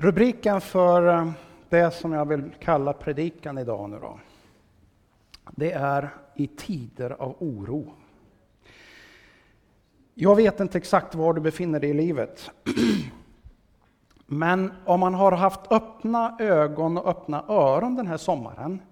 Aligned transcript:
Rubriken 0.00 0.60
för 0.60 1.08
eh, 1.08 1.30
det 1.68 1.94
som 1.94 2.12
jag 2.12 2.28
vill 2.28 2.54
kalla 2.60 2.92
predikan 2.92 3.58
idag 3.58 3.90
nu 3.90 3.98
då, 4.00 4.18
det 5.50 5.72
är 5.72 6.14
i 6.34 6.46
tider 6.46 7.10
av 7.10 7.36
oro. 7.38 7.92
Jag 10.14 10.36
vet 10.36 10.60
inte 10.60 10.78
exakt 10.78 11.14
var 11.14 11.34
du 11.34 11.40
befinner 11.40 11.80
dig 11.80 11.90
i 11.90 11.94
livet. 11.94 12.50
Men 14.26 14.72
om 14.84 15.00
man 15.00 15.14
har 15.14 15.32
haft 15.32 15.72
öppna 15.72 16.36
ögon 16.38 16.98
och 16.98 17.08
öppna 17.08 17.44
öron 17.48 17.94
den 17.94 18.06
här 18.06 18.16
sommaren 18.16 18.82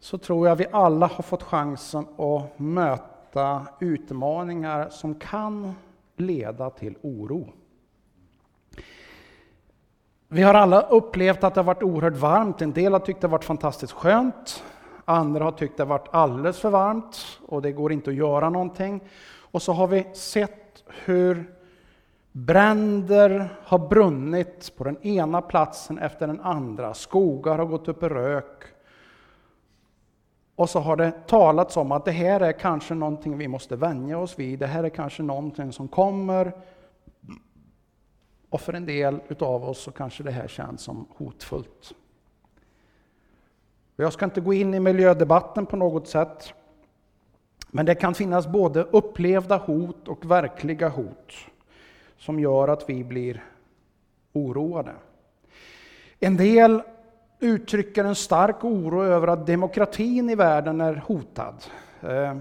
så 0.00 0.18
tror 0.18 0.48
jag 0.48 0.56
vi 0.56 0.66
alla 0.72 1.06
har 1.06 1.22
fått 1.22 1.42
chansen 1.42 2.06
att 2.18 2.58
möta 2.58 3.66
utmaningar 3.80 4.88
som 4.90 5.14
kan 5.14 5.74
leda 6.16 6.70
till 6.70 6.96
oro. 7.02 7.52
Vi 10.30 10.42
har 10.42 10.54
alla 10.54 10.80
upplevt 10.82 11.44
att 11.44 11.54
det 11.54 11.60
har 11.60 11.64
varit 11.64 11.82
oerhört 11.82 12.16
varmt. 12.16 12.62
En 12.62 12.72
del 12.72 12.92
har 12.92 13.00
tyckt 13.00 13.20
det 13.20 13.26
har 13.26 13.32
varit 13.32 13.44
fantastiskt 13.44 13.92
skönt. 13.92 14.64
Andra 15.04 15.44
har 15.44 15.52
tyckt 15.52 15.76
det 15.76 15.82
har 15.82 15.88
varit 15.88 16.08
alldeles 16.10 16.60
för 16.60 16.70
varmt 16.70 17.38
och 17.46 17.62
det 17.62 17.72
går 17.72 17.92
inte 17.92 18.10
att 18.10 18.16
göra 18.16 18.50
någonting. 18.50 19.00
Och 19.50 19.62
så 19.62 19.72
har 19.72 19.86
vi 19.86 20.06
sett 20.14 20.84
hur 20.86 21.54
bränder 22.32 23.48
har 23.64 23.78
brunnit 23.78 24.76
på 24.76 24.84
den 24.84 25.06
ena 25.06 25.42
platsen 25.42 25.98
efter 25.98 26.26
den 26.26 26.40
andra. 26.40 26.94
Skogar 26.94 27.58
har 27.58 27.66
gått 27.66 27.88
upp 27.88 28.02
i 28.02 28.08
rök. 28.08 28.64
Och 30.56 30.70
så 30.70 30.80
har 30.80 30.96
det 30.96 31.12
talats 31.26 31.76
om 31.76 31.92
att 31.92 32.04
det 32.04 32.12
här 32.12 32.40
är 32.40 32.52
kanske 32.52 32.94
någonting 32.94 33.38
vi 33.38 33.48
måste 33.48 33.76
vänja 33.76 34.18
oss 34.18 34.38
vid. 34.38 34.58
Det 34.58 34.66
här 34.66 34.84
är 34.84 34.88
kanske 34.88 35.22
någonting 35.22 35.72
som 35.72 35.88
kommer 35.88 36.52
och 38.50 38.60
för 38.60 38.72
en 38.72 38.86
del 38.86 39.20
utav 39.28 39.64
oss 39.64 39.82
så 39.82 39.90
kanske 39.90 40.22
det 40.22 40.30
här 40.30 40.48
känns 40.48 40.82
som 40.82 41.06
hotfullt. 41.16 41.94
Jag 43.96 44.12
ska 44.12 44.24
inte 44.24 44.40
gå 44.40 44.54
in 44.54 44.74
i 44.74 44.80
miljödebatten 44.80 45.66
på 45.66 45.76
något 45.76 46.08
sätt. 46.08 46.54
Men 47.70 47.86
det 47.86 47.94
kan 47.94 48.14
finnas 48.14 48.46
både 48.46 48.82
upplevda 48.82 49.56
hot 49.56 50.08
och 50.08 50.30
verkliga 50.30 50.88
hot 50.88 51.32
som 52.16 52.40
gör 52.40 52.68
att 52.68 52.90
vi 52.90 53.04
blir 53.04 53.44
oroade. 54.32 54.92
En 56.20 56.36
del 56.36 56.82
uttrycker 57.40 58.04
en 58.04 58.14
stark 58.14 58.64
oro 58.64 59.02
över 59.02 59.28
att 59.28 59.46
demokratin 59.46 60.30
i 60.30 60.34
världen 60.34 60.80
är 60.80 60.94
hotad. 61.06 61.64
Eh, 62.00 62.36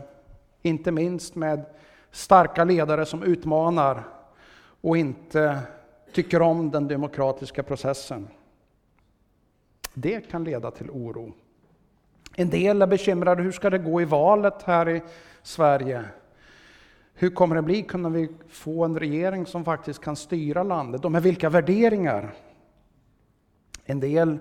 inte 0.61 0.91
minst 0.91 1.35
med 1.35 1.65
starka 2.11 2.63
ledare 2.63 3.05
som 3.05 3.23
utmanar 3.23 4.03
och 4.81 4.97
inte 4.97 5.59
tycker 6.11 6.41
om 6.41 6.71
den 6.71 6.87
demokratiska 6.87 7.63
processen. 7.63 8.27
Det 9.93 10.21
kan 10.31 10.43
leda 10.43 10.71
till 10.71 10.89
oro. 10.89 11.33
En 12.35 12.49
del 12.49 12.81
är 12.81 12.87
bekymrade, 12.87 13.43
hur 13.43 13.51
ska 13.51 13.69
det 13.69 13.77
gå 13.77 14.01
i 14.01 14.05
valet 14.05 14.63
här 14.63 14.89
i 14.89 15.01
Sverige? 15.41 16.05
Hur 17.13 17.29
kommer 17.29 17.55
det 17.55 17.61
bli? 17.61 17.83
Kunde 17.83 18.09
vi 18.09 18.29
få 18.49 18.85
en 18.85 18.99
regering 18.99 19.45
som 19.45 19.65
faktiskt 19.65 20.01
kan 20.01 20.15
styra 20.15 20.63
landet? 20.63 21.05
Och 21.05 21.11
med 21.11 21.23
vilka 21.23 21.49
värderingar? 21.49 22.33
En 23.85 23.99
del 23.99 24.37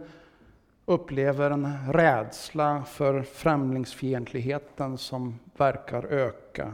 upplever 0.84 1.50
en 1.50 1.92
rädsla 1.92 2.84
för 2.84 3.22
främlingsfientligheten 3.22 4.98
som 4.98 5.38
verkar 5.56 6.04
öka. 6.04 6.72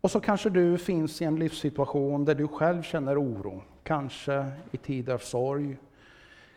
Och 0.00 0.10
så 0.10 0.20
kanske 0.20 0.50
du 0.50 0.78
finns 0.78 1.22
i 1.22 1.24
en 1.24 1.36
livssituation 1.36 2.24
där 2.24 2.34
du 2.34 2.48
själv 2.48 2.82
känner 2.82 3.22
oro. 3.22 3.62
Kanske 3.82 4.52
i 4.70 4.76
tider 4.76 5.14
av 5.14 5.18
sorg. 5.18 5.76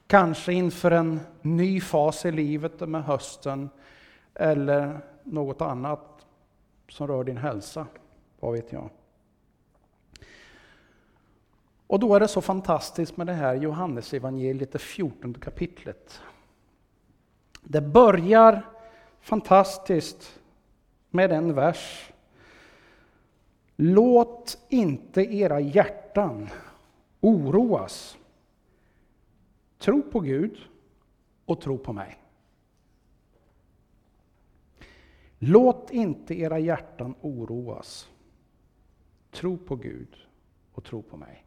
Kanske 0.08 0.54
inför 0.54 0.92
en 0.92 1.20
ny 1.42 1.82
fas 1.82 2.26
i 2.26 2.32
livet 2.32 2.80
med 2.80 3.04
hösten. 3.04 3.70
Eller 4.34 5.00
något 5.24 5.62
annat 5.62 6.26
som 6.90 7.08
rör 7.08 7.24
din 7.24 7.38
hälsa. 7.38 7.88
Vad 8.40 8.54
vet 8.54 8.72
jag. 8.72 8.90
Och 11.88 12.00
då 12.00 12.16
är 12.16 12.20
det 12.20 12.28
så 12.28 12.42
fantastiskt 12.42 13.18
med 13.18 13.28
det 13.28 13.34
här 13.34 13.56
Johannesevangeliet, 13.56 14.72
det 14.72 14.80
14 14.80 15.34
kapitlet. 15.34 16.22
Det 17.62 17.82
börjar 17.82 18.66
fantastiskt 19.22 20.40
med 21.10 21.32
en 21.32 21.54
vers. 21.54 22.12
Låt 23.76 24.58
inte 24.70 25.22
era 25.22 25.60
hjärtan 25.60 26.50
oroas. 27.24 28.18
Tro 29.78 30.02
på 30.02 30.20
Gud 30.20 30.58
och 31.46 31.62
tro 31.62 31.78
på 31.78 31.94
mig. 31.94 32.18
Låt 35.40 35.92
inte 35.92 36.40
era 36.40 36.60
hjärtan 36.60 37.16
oroas. 37.22 38.10
Tro 39.32 39.58
på 39.58 39.76
Gud 39.76 40.16
och 40.74 40.84
tro 40.84 41.02
på 41.02 41.18
mig. 41.18 41.46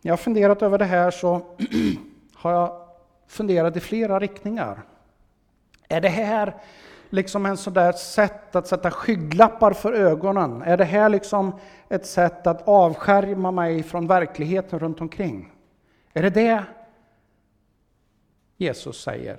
När 0.00 0.08
jag 0.08 0.12
har 0.12 0.22
funderat 0.22 0.62
över 0.62 0.78
det 0.78 0.84
här 0.84 1.10
så 1.10 1.56
har 2.34 2.52
jag 2.52 2.88
funderat 3.26 3.76
i 3.76 3.80
flera 3.80 4.18
riktningar. 4.18 4.82
Är 5.88 6.00
det 6.00 6.08
här 6.08 6.62
liksom 7.12 7.46
en 7.46 7.56
sådär 7.56 7.92
sätt 7.92 8.56
att 8.56 8.66
sätta 8.66 8.90
skygglappar 8.90 9.72
för 9.72 9.92
ögonen? 9.92 10.62
Är 10.62 10.76
det 10.76 10.84
här 10.84 11.08
liksom 11.08 11.52
ett 11.88 12.06
sätt 12.06 12.46
att 12.46 12.68
avskärma 12.68 13.50
mig 13.50 13.82
från 13.82 14.06
verkligheten 14.06 14.78
runt 14.78 15.00
omkring? 15.00 15.52
Är 16.12 16.22
det 16.22 16.30
det 16.30 16.64
Jesus 18.56 19.02
säger 19.02 19.38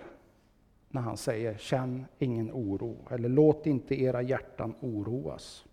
när 0.90 1.02
han 1.02 1.18
säger 1.18 1.58
känn 1.58 2.06
ingen 2.20 2.52
oro 2.52 3.08
eller 3.12 3.30
låt 3.30 3.66
inte 3.66 4.02
era 4.02 4.22
hjärtan 4.22 4.76
oroas? 4.80 5.66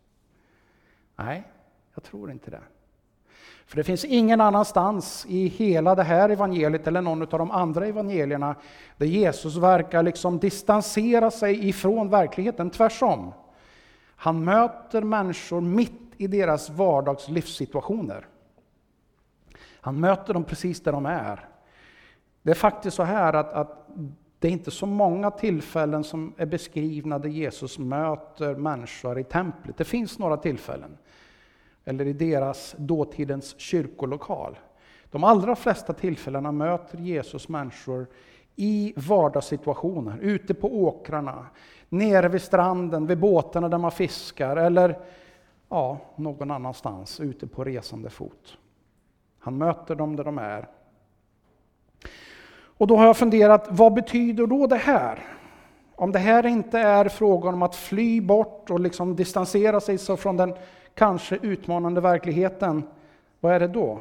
Nej, 1.16 1.42
jag 1.94 2.02
tror 2.02 2.30
inte 2.30 2.50
det. 2.50 2.62
För 3.66 3.76
det 3.76 3.84
finns 3.84 4.04
ingen 4.04 4.40
annanstans 4.40 5.26
i 5.28 5.48
hela 5.48 5.94
det 5.94 6.02
här 6.02 6.28
evangeliet 6.28 6.86
eller 6.86 7.00
någon 7.00 7.22
av 7.22 7.28
de 7.28 7.50
andra 7.50 7.86
evangelierna 7.86 8.54
där 8.96 9.06
Jesus 9.06 9.56
verkar 9.56 10.02
liksom 10.02 10.38
distansera 10.38 11.30
sig 11.30 11.68
ifrån 11.68 12.08
verkligheten. 12.08 12.70
Tvärtom. 12.70 13.32
Han 14.16 14.44
möter 14.44 15.02
människor 15.02 15.60
mitt 15.60 16.00
i 16.16 16.26
deras 16.26 16.70
vardags 16.70 17.28
livssituationer. 17.28 18.26
Han 19.80 20.00
möter 20.00 20.34
dem 20.34 20.44
precis 20.44 20.80
där 20.80 20.92
de 20.92 21.06
är. 21.06 21.48
Det 22.42 22.50
är 22.50 22.54
faktiskt 22.54 22.96
så 22.96 23.02
här 23.02 23.32
att, 23.32 23.52
att 23.52 23.88
det 24.38 24.48
är 24.48 24.52
inte 24.52 24.70
så 24.70 24.86
många 24.86 25.30
tillfällen 25.30 26.04
som 26.04 26.34
är 26.36 26.46
beskrivna 26.46 27.18
där 27.18 27.28
Jesus 27.28 27.78
möter 27.78 28.54
människor 28.54 29.18
i 29.18 29.24
templet. 29.24 29.76
Det 29.76 29.84
finns 29.84 30.18
några 30.18 30.36
tillfällen 30.36 30.98
eller 31.84 32.06
i 32.06 32.12
deras 32.12 32.74
dåtidens 32.78 33.54
kyrkolokal. 33.58 34.58
De 35.10 35.24
allra 35.24 35.56
flesta 35.56 35.92
tillfällena 35.92 36.52
möter 36.52 36.98
Jesus 36.98 37.48
människor 37.48 38.06
i 38.56 38.92
vardagssituationer, 38.96 40.18
ute 40.18 40.54
på 40.54 40.82
åkrarna, 40.84 41.46
nere 41.88 42.28
vid 42.28 42.42
stranden, 42.42 43.06
vid 43.06 43.18
båtarna 43.18 43.68
där 43.68 43.78
man 43.78 43.91
fiskar 43.91 44.56
eller 44.56 44.98
ja, 45.68 45.98
någon 46.16 46.50
annanstans 46.50 47.20
ute 47.20 47.46
på 47.46 47.64
resande 47.64 48.10
fot. 48.10 48.58
Han 49.38 49.58
möter 49.58 49.94
dem 49.94 50.16
där 50.16 50.24
de 50.24 50.38
är. 50.38 50.68
Och 52.80 52.86
då 52.86 52.97
har 52.97 53.06
jag 53.06 53.16
funderat, 53.16 53.66
vad 53.70 53.92
betyder 53.92 54.47
då 54.47 54.66
det 54.66 54.76
här? 54.76 55.18
Om 55.97 56.12
det 56.12 56.18
här 56.18 56.47
inte 56.47 56.78
är 56.78 57.08
frågan 57.08 57.54
om 57.54 57.62
att 57.62 57.76
fly 57.76 58.20
bort 58.20 58.70
och 58.70 58.80
liksom 58.80 59.16
distansera 59.16 59.80
sig 59.80 59.98
från 59.98 60.36
den 60.36 60.54
kanske 61.00 61.36
utmanande 61.36 62.00
verkligheten, 62.00 62.82
vad 63.40 63.52
är 63.52 63.60
det 63.60 63.68
då? 63.68 64.00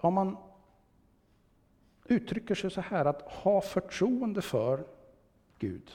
Om 0.00 0.14
man 0.14 0.36
uttrycker 2.04 2.54
sig 2.54 2.70
så 2.70 2.80
här 2.80 3.04
att 3.04 3.22
ha 3.22 3.60
förtroende 3.60 4.42
för 4.42 4.84
Gud. 5.58 5.90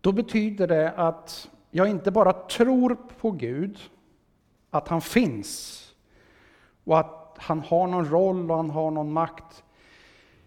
Då 0.00 0.12
betyder 0.12 0.66
det 0.66 0.92
att 0.92 1.50
jag 1.70 1.88
inte 1.88 2.10
bara 2.10 2.32
tror 2.32 2.94
på 2.94 3.30
Gud, 3.30 3.78
att 4.70 4.88
han 4.88 5.00
finns 5.00 5.82
och 6.84 6.98
att 6.98 7.36
han 7.38 7.60
har 7.60 7.86
någon 7.86 8.10
roll 8.10 8.50
och 8.50 8.56
han 8.56 8.70
har 8.70 8.90
någon 8.90 9.12
makt 9.12 9.64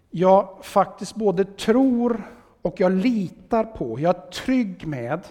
jag 0.10 0.66
faktiskt 0.66 1.16
både 1.16 1.46
tror 1.46 2.24
och 2.62 2.80
jag 2.80 2.92
litar 2.92 3.64
på, 3.64 4.00
jag 4.00 4.16
är 4.16 4.32
trygg 4.32 4.88
med 4.88 5.28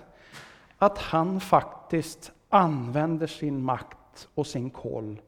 att 0.79 0.99
han 0.99 1.41
faktiskt 1.41 2.33
använder 2.49 3.27
sin 3.27 3.63
makt 3.63 4.29
och 4.35 4.47
sin 4.47 4.71
koll 4.71 5.21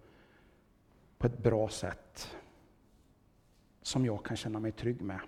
på 1.18 1.26
ett 1.26 1.38
bra 1.38 1.68
sätt 1.68 2.36
som 3.82 4.04
jag 4.04 4.24
kan 4.24 4.36
känna 4.36 4.60
mig 4.60 4.72
trygg 4.72 5.02
med. 5.02 5.20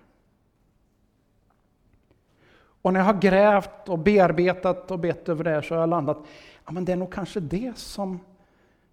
Och 2.81 2.93
när 2.93 2.99
jag 2.99 3.05
har 3.05 3.21
grävt 3.21 3.89
och 3.89 3.99
bearbetat 3.99 4.91
och 4.91 4.99
bett 4.99 5.29
över 5.29 5.43
det 5.43 5.49
här 5.49 5.61
så 5.61 5.73
har 5.73 5.79
jag 5.79 5.89
landat, 5.89 6.17
ja 6.65 6.71
men 6.71 6.85
det 6.85 6.91
är 6.91 6.95
nog 6.95 7.13
kanske 7.13 7.39
det 7.39 7.77
som 7.77 8.19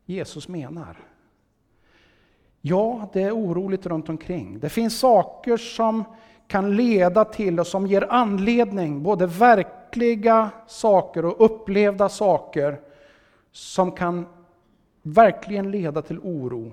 Jesus 0.04 0.48
menar. 0.48 1.09
Ja, 2.60 3.08
det 3.12 3.22
är 3.22 3.36
oroligt 3.36 3.86
runt 3.86 4.08
omkring. 4.08 4.60
Det 4.60 4.68
finns 4.68 4.98
saker 4.98 5.56
som 5.56 6.04
kan 6.46 6.76
leda 6.76 7.24
till 7.24 7.60
och 7.60 7.66
som 7.66 7.86
ger 7.86 8.12
anledning, 8.12 9.02
både 9.02 9.26
verkliga 9.26 10.50
saker 10.66 11.24
och 11.24 11.44
upplevda 11.44 12.08
saker, 12.08 12.80
som 13.52 13.92
kan 13.92 14.26
verkligen 15.02 15.70
leda 15.70 16.02
till 16.02 16.18
oro. 16.18 16.72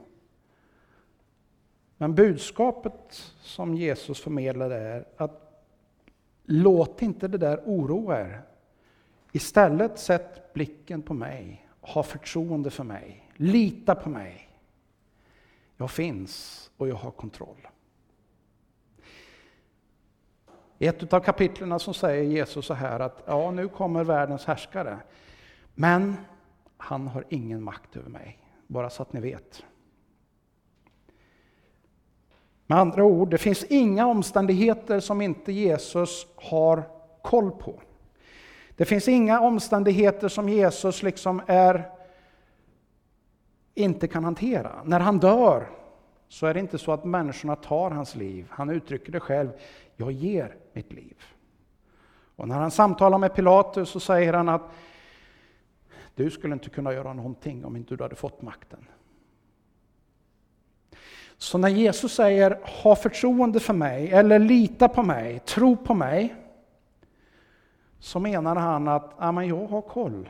Men 1.97 2.15
budskapet 2.15 3.23
som 3.41 3.75
Jesus 3.75 4.19
förmedlade 4.21 4.75
är 4.75 5.05
att 5.17 5.63
låt 6.45 7.01
inte 7.01 7.27
det 7.27 7.37
där 7.37 7.61
oroa 7.65 8.19
er. 8.21 8.41
Istället 9.31 9.99
sätt 9.99 10.53
blicken 10.53 11.01
på 11.01 11.13
mig, 11.13 11.67
ha 11.81 12.03
förtroende 12.03 12.69
för 12.69 12.83
mig, 12.83 13.29
lita 13.35 13.95
på 13.95 14.09
mig. 14.09 14.46
Jag 15.77 15.91
finns 15.91 16.63
och 16.77 16.87
jag 16.87 16.95
har 16.95 17.11
kontroll. 17.11 17.67
I 20.79 20.87
ett 20.87 21.13
av 21.13 21.19
kapitlen 21.19 21.79
så 21.79 21.93
säger 21.93 22.23
Jesus 22.23 22.65
så 22.65 22.73
här 22.73 22.99
att 22.99 23.23
ja, 23.25 23.51
nu 23.51 23.67
kommer 23.67 24.03
världens 24.03 24.45
härskare. 24.45 24.97
Men 25.75 26.15
han 26.77 27.07
har 27.07 27.25
ingen 27.29 27.63
makt 27.63 27.97
över 27.97 28.09
mig, 28.09 28.39
bara 28.67 28.89
så 28.89 29.01
att 29.01 29.13
ni 29.13 29.19
vet. 29.19 29.63
Med 32.65 32.77
andra 32.77 33.03
ord, 33.03 33.29
det 33.29 33.37
finns 33.37 33.63
inga 33.63 34.07
omständigheter 34.07 34.99
som 34.99 35.21
inte 35.21 35.51
Jesus 35.51 36.27
har 36.35 36.83
koll 37.21 37.51
på. 37.51 37.81
Det 38.75 38.85
finns 38.85 39.07
inga 39.07 39.41
omständigheter 39.41 40.27
som 40.27 40.49
Jesus 40.49 41.03
liksom 41.03 41.41
är 41.47 41.91
inte 43.77 44.07
kan 44.07 44.23
hantera. 44.23 44.81
När 44.85 44.99
han 44.99 45.19
dör 45.19 45.67
så 46.27 46.47
är 46.47 46.53
det 46.53 46.59
inte 46.59 46.77
så 46.77 46.91
att 46.91 47.05
människorna 47.05 47.55
tar 47.55 47.91
hans 47.91 48.15
liv. 48.15 48.47
Han 48.49 48.69
uttrycker 48.69 49.11
det 49.11 49.19
själv, 49.19 49.49
jag 49.95 50.11
ger 50.11 50.55
mitt 50.73 50.93
liv. 50.93 51.15
Och 52.35 52.47
när 52.47 52.55
han 52.55 52.71
samtalar 52.71 53.17
med 53.17 53.35
Pilatus 53.35 53.89
så 53.89 53.99
säger 53.99 54.33
han 54.33 54.49
att 54.49 54.61
du 56.15 56.31
skulle 56.31 56.53
inte 56.53 56.69
kunna 56.69 56.93
göra 56.93 57.13
någonting 57.13 57.65
om 57.65 57.75
inte 57.75 57.95
du 57.95 58.03
hade 58.03 58.15
fått 58.15 58.41
makten. 58.41 58.85
Så 61.37 61.57
när 61.57 61.69
Jesus 61.69 62.13
säger 62.13 62.59
ha 62.83 62.95
förtroende 62.95 63.59
för 63.59 63.73
mig, 63.73 64.11
eller 64.11 64.39
lita 64.39 64.87
på 64.87 65.03
mig, 65.03 65.39
tro 65.39 65.75
på 65.75 65.93
mig, 65.93 66.35
så 67.99 68.19
menar 68.19 68.55
han 68.55 68.87
att 68.87 69.15
ja, 69.19 69.31
men 69.31 69.47
jag 69.47 69.67
har 69.67 69.81
koll. 69.81 70.29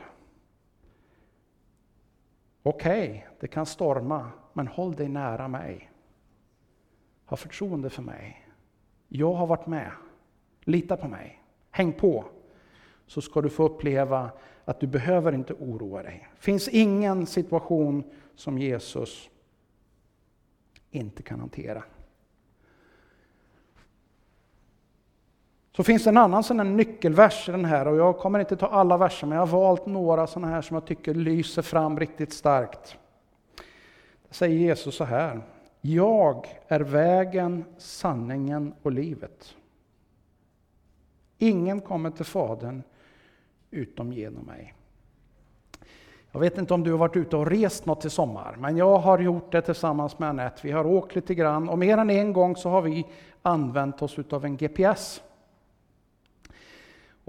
Okej, 2.68 3.08
okay, 3.08 3.22
det 3.40 3.48
kan 3.48 3.66
storma, 3.66 4.30
men 4.52 4.66
håll 4.66 4.94
dig 4.94 5.08
nära 5.08 5.48
mig. 5.48 5.90
Ha 7.24 7.36
förtroende 7.36 7.90
för 7.90 8.02
mig. 8.02 8.48
Jag 9.08 9.32
har 9.32 9.46
varit 9.46 9.66
med. 9.66 9.90
Lita 10.60 10.96
på 10.96 11.08
mig. 11.08 11.42
Häng 11.70 11.92
på. 11.92 12.24
Så 13.06 13.20
ska 13.20 13.40
du 13.40 13.50
få 13.50 13.64
uppleva 13.64 14.30
att 14.64 14.80
du 14.80 14.86
behöver 14.86 15.32
inte 15.32 15.54
oroa 15.54 16.02
dig. 16.02 16.28
Det 16.36 16.42
finns 16.42 16.68
ingen 16.68 17.26
situation 17.26 18.04
som 18.34 18.58
Jesus 18.58 19.30
inte 20.90 21.22
kan 21.22 21.40
hantera. 21.40 21.84
Så 25.78 25.84
finns 25.84 26.04
det 26.04 26.10
en 26.10 26.16
annan 26.16 26.44
sån 26.44 26.58
här 26.58 26.66
nyckelvers 26.66 27.48
i 27.48 27.52
den 27.52 27.64
här 27.64 27.88
och 27.88 27.96
jag 27.96 28.18
kommer 28.18 28.38
inte 28.38 28.56
ta 28.56 28.66
alla 28.66 28.96
verser 28.96 29.26
men 29.26 29.38
jag 29.38 29.46
har 29.46 29.60
valt 29.60 29.86
några 29.86 30.26
sådana 30.26 30.52
här 30.52 30.62
som 30.62 30.74
jag 30.74 30.86
tycker 30.86 31.14
lyser 31.14 31.62
fram 31.62 31.98
riktigt 31.98 32.32
starkt. 32.32 32.96
Det 34.28 34.34
säger 34.34 34.58
Jesus 34.58 34.96
så 34.96 35.04
här. 35.04 35.40
Jag 35.80 36.46
är 36.68 36.80
vägen, 36.80 37.64
sanningen 37.76 38.74
och 38.82 38.92
livet. 38.92 39.54
Ingen 41.38 41.80
kommer 41.80 42.10
till 42.10 42.24
Fadern 42.24 42.82
utom 43.70 44.12
genom 44.12 44.44
mig. 44.44 44.74
Jag 46.32 46.40
vet 46.40 46.58
inte 46.58 46.74
om 46.74 46.84
du 46.84 46.90
har 46.90 46.98
varit 46.98 47.16
ute 47.16 47.36
och 47.36 47.46
rest 47.46 47.86
något 47.86 48.04
i 48.04 48.10
sommar, 48.10 48.56
men 48.58 48.76
jag 48.76 48.98
har 48.98 49.18
gjort 49.18 49.52
det 49.52 49.62
tillsammans 49.62 50.18
med 50.18 50.28
Anette. 50.28 50.60
Vi 50.62 50.70
har 50.70 50.86
åkt 50.86 51.14
lite 51.14 51.34
grann 51.34 51.68
och 51.68 51.78
mer 51.78 51.98
än 51.98 52.10
en 52.10 52.32
gång 52.32 52.56
så 52.56 52.68
har 52.68 52.82
vi 52.82 53.06
använt 53.42 54.02
oss 54.02 54.18
av 54.30 54.44
en 54.44 54.56
GPS. 54.56 55.22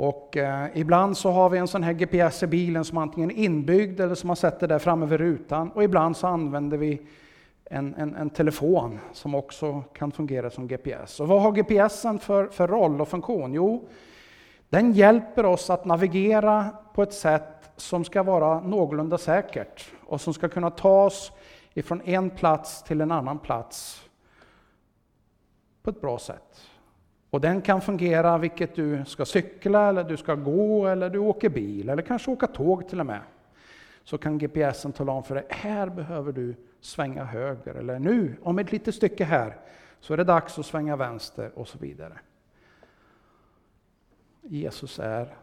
Och 0.01 0.37
eh, 0.37 0.67
ibland 0.73 1.17
så 1.17 1.31
har 1.31 1.49
vi 1.49 1.57
en 1.57 1.67
sån 1.67 1.83
här 1.83 1.93
GPS 1.93 2.43
i 2.43 2.47
bilen 2.47 2.85
som 2.85 2.97
antingen 2.97 3.31
är 3.31 3.35
inbyggd 3.35 3.99
eller 3.99 4.15
som 4.15 4.27
man 4.27 4.35
sätter 4.35 4.67
där 4.67 4.79
framme 4.79 5.05
vid 5.05 5.19
rutan. 5.19 5.71
Och 5.71 5.83
ibland 5.83 6.17
så 6.17 6.27
använder 6.27 6.77
vi 6.77 7.01
en, 7.65 7.95
en, 7.95 8.15
en, 8.15 8.29
telefon 8.29 8.99
som 9.13 9.35
också 9.35 9.83
kan 9.93 10.11
fungera 10.11 10.49
som 10.49 10.67
GPS. 10.67 11.19
Och 11.19 11.27
vad 11.27 11.41
har 11.41 11.51
GPSen 11.51 12.19
för, 12.19 12.47
för 12.47 12.67
roll 12.67 13.01
och 13.01 13.07
funktion? 13.07 13.53
Jo, 13.53 13.87
den 14.69 14.91
hjälper 14.91 15.45
oss 15.45 15.69
att 15.69 15.85
navigera 15.85 16.69
på 16.93 17.03
ett 17.03 17.13
sätt 17.13 17.71
som 17.75 18.03
ska 18.03 18.23
vara 18.23 18.59
någorlunda 18.59 19.17
säkert 19.17 19.91
och 20.05 20.21
som 20.21 20.33
ska 20.33 20.49
kunna 20.49 20.69
ta 20.69 21.05
oss 21.05 21.31
ifrån 21.73 22.01
en 22.05 22.29
plats 22.29 22.83
till 22.83 23.01
en 23.01 23.11
annan 23.11 23.39
plats 23.39 24.03
på 25.83 25.89
ett 25.89 26.01
bra 26.01 26.19
sätt. 26.19 26.68
Och 27.29 27.41
den 27.41 27.61
kan 27.61 27.81
fungera 27.81 28.37
vilket 28.37 28.75
du 28.75 29.05
ska 29.05 29.25
cykla, 29.25 29.89
eller 29.89 30.03
du 30.03 30.17
ska 30.17 30.35
gå, 30.35 30.87
eller 30.87 31.09
du 31.09 31.19
åker 31.19 31.49
bil, 31.49 31.89
eller 31.89 32.03
kanske 32.03 32.31
åka 32.31 32.47
tåg 32.47 32.89
till 32.89 32.99
och 32.99 33.05
med. 33.05 33.21
Så 34.03 34.17
kan 34.17 34.37
GPSen 34.37 34.91
tala 34.91 35.11
om 35.11 35.23
för 35.23 35.35
dig, 35.35 35.45
här 35.49 35.89
behöver 35.89 36.31
du 36.31 36.55
svänga 36.81 37.23
höger, 37.23 37.75
eller 37.75 37.99
nu, 37.99 38.37
om 38.43 38.59
ett 38.59 38.71
litet 38.71 38.95
stycke 38.95 39.23
här, 39.23 39.57
så 39.99 40.13
är 40.13 40.17
det 40.17 40.23
dags 40.23 40.59
att 40.59 40.65
svänga 40.65 40.95
vänster 40.95 41.51
och 41.55 41.67
så 41.67 41.77
vidare. 41.77 42.19
Jesus 44.41 44.99
är 44.99 45.35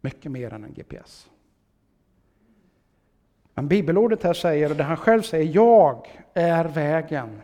mycket 0.00 0.32
mer 0.32 0.54
än 0.54 0.64
en 0.64 0.74
GPS. 0.74 1.30
Men 3.54 3.68
bibelordet 3.68 4.22
här 4.22 4.32
säger, 4.32 4.70
och 4.70 4.76
det 4.76 4.84
han 4.84 4.96
själv 4.96 5.22
säger, 5.22 5.54
jag 5.54 6.24
är 6.34 6.64
vägen, 6.64 7.42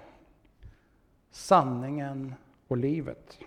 sanningen 1.30 2.34
och 2.68 2.76
livet. 2.76 3.38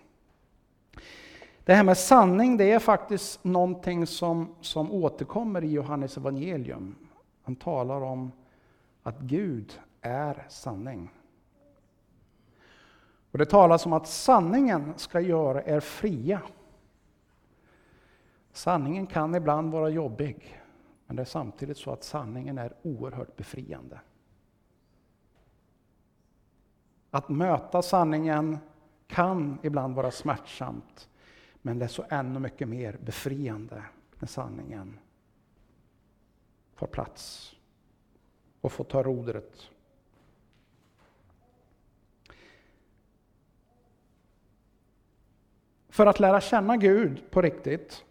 Det 1.64 1.74
här 1.76 1.84
med 1.84 1.98
sanning, 1.98 2.58
det 2.58 2.72
är 2.72 2.80
faktiskt 2.80 3.44
någonting 3.44 4.08
som, 4.08 4.56
som 4.62 4.92
återkommer 4.92 5.64
i 5.64 5.72
Johannes 5.72 6.18
evangelium. 6.18 6.96
Han 7.44 7.56
talar 7.56 8.02
om 8.02 8.32
att 9.04 9.20
Gud 9.20 9.80
är 10.02 10.46
sanning. 10.50 11.12
Och 13.32 13.38
Det 13.38 13.46
talas 13.46 13.86
om 13.86 13.94
att 13.94 14.08
sanningen 14.08 14.94
ska 14.98 15.20
göra 15.20 15.64
er 15.64 15.80
fria. 15.80 16.42
Sanningen 18.52 19.08
kan 19.08 19.36
ibland 19.36 19.72
vara 19.72 19.90
jobbig, 19.90 20.62
men 21.08 21.16
det 21.16 21.22
är 21.22 21.26
samtidigt 21.26 21.78
så 21.78 21.92
att 21.92 22.04
sanningen 22.04 22.58
är 22.58 22.74
oerhört 22.82 23.36
befriande. 23.36 24.00
Att 27.12 27.30
möta 27.30 27.82
sanningen 27.82 28.58
kan 29.10 29.60
ibland 29.64 29.96
vara 29.96 30.12
smärtsamt, 30.12 31.10
men 31.62 31.80
det 31.80 31.86
är 31.86 31.90
så 31.90 32.06
ännu 32.10 32.40
mycket 32.40 32.68
mer 32.68 32.98
befriande 33.06 33.84
när 34.20 34.28
sanningen 34.28 35.00
får 36.76 36.88
plats 36.88 37.56
och 38.62 38.72
får 38.72 38.84
ta 38.84 39.04
rodret. 39.04 39.70
För 45.90 46.06
att 46.06 46.20
lära 46.20 46.42
känna 46.42 46.78
Gud 46.78 47.32
på 47.32 47.42
riktigt 47.42 48.06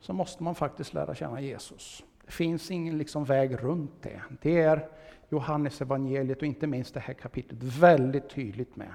så 0.00 0.12
måste 0.12 0.42
man 0.42 0.54
faktiskt 0.54 0.94
lära 0.94 1.14
känna 1.14 1.40
Jesus. 1.40 2.04
Det 2.24 2.32
finns 2.32 2.70
ingen 2.70 2.98
liksom 2.98 3.24
väg 3.24 3.62
runt 3.62 4.02
det. 4.02 4.22
Det 4.42 4.60
är 4.60 4.88
Johannes 5.28 5.80
evangeliet 5.80 6.38
och 6.38 6.46
inte 6.46 6.66
minst 6.66 6.94
det 6.94 7.00
här 7.00 7.14
kapitlet 7.14 7.62
väldigt 7.62 8.28
tydligt 8.28 8.76
med. 8.76 8.94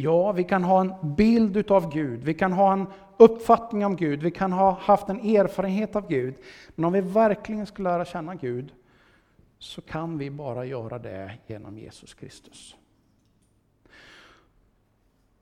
Ja, 0.00 0.32
vi 0.32 0.44
kan 0.44 0.64
ha 0.64 0.80
en 0.80 0.94
bild 1.16 1.56
utav 1.56 1.92
Gud, 1.92 2.24
vi 2.24 2.34
kan 2.34 2.52
ha 2.52 2.72
en 2.72 2.86
uppfattning 3.16 3.86
om 3.86 3.96
Gud, 3.96 4.22
vi 4.22 4.30
kan 4.30 4.52
ha 4.52 4.78
haft 4.80 5.08
en 5.08 5.20
erfarenhet 5.20 5.96
av 5.96 6.08
Gud. 6.08 6.34
Men 6.74 6.84
om 6.84 6.92
vi 6.92 7.00
verkligen 7.00 7.66
ska 7.66 7.82
lära 7.82 8.04
känna 8.04 8.34
Gud 8.34 8.72
så 9.58 9.80
kan 9.80 10.18
vi 10.18 10.30
bara 10.30 10.64
göra 10.64 10.98
det 10.98 11.32
genom 11.46 11.78
Jesus 11.78 12.14
Kristus. 12.14 12.76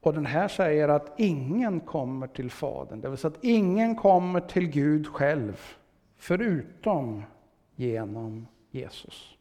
Och 0.00 0.14
den 0.14 0.26
här 0.26 0.48
säger 0.48 0.88
att 0.88 1.20
ingen 1.20 1.80
kommer 1.80 2.26
till 2.26 2.50
Fadern, 2.50 3.00
det 3.00 3.08
vill 3.08 3.18
säga 3.18 3.32
att 3.32 3.44
ingen 3.44 3.96
kommer 3.96 4.40
till 4.40 4.68
Gud 4.68 5.06
själv 5.06 5.60
förutom 6.16 7.22
genom 7.74 8.46
Jesus. 8.70 9.35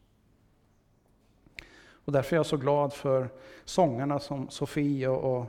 Och 2.05 2.11
därför 2.11 2.35
är 2.35 2.39
jag 2.39 2.45
så 2.45 2.57
glad 2.57 2.93
för 2.93 3.29
sångarna 3.65 4.19
som 4.19 4.49
Sofie 4.49 5.07
och 5.07 5.45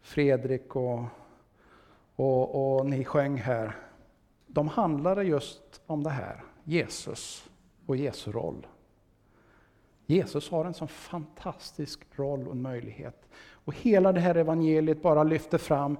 Fredrik 0.00 0.76
och, 0.76 1.04
och, 2.16 2.78
och 2.78 2.86
ni 2.86 3.04
sjöng 3.04 3.36
här, 3.36 3.76
de 4.46 4.68
handlade 4.68 5.22
just 5.22 5.80
om 5.86 6.02
det 6.02 6.10
här, 6.10 6.44
Jesus 6.64 7.50
och 7.86 7.96
Jesu 7.96 8.32
roll. 8.32 8.66
Jesus 10.06 10.50
har 10.50 10.64
en 10.64 10.74
sån 10.74 10.88
fantastisk 10.88 12.00
roll 12.16 12.48
och 12.48 12.56
möjlighet. 12.56 13.28
Och 13.64 13.74
hela 13.74 14.12
det 14.12 14.20
här 14.20 14.34
evangeliet 14.34 15.02
bara 15.02 15.22
lyfter 15.22 15.58
fram 15.58 15.96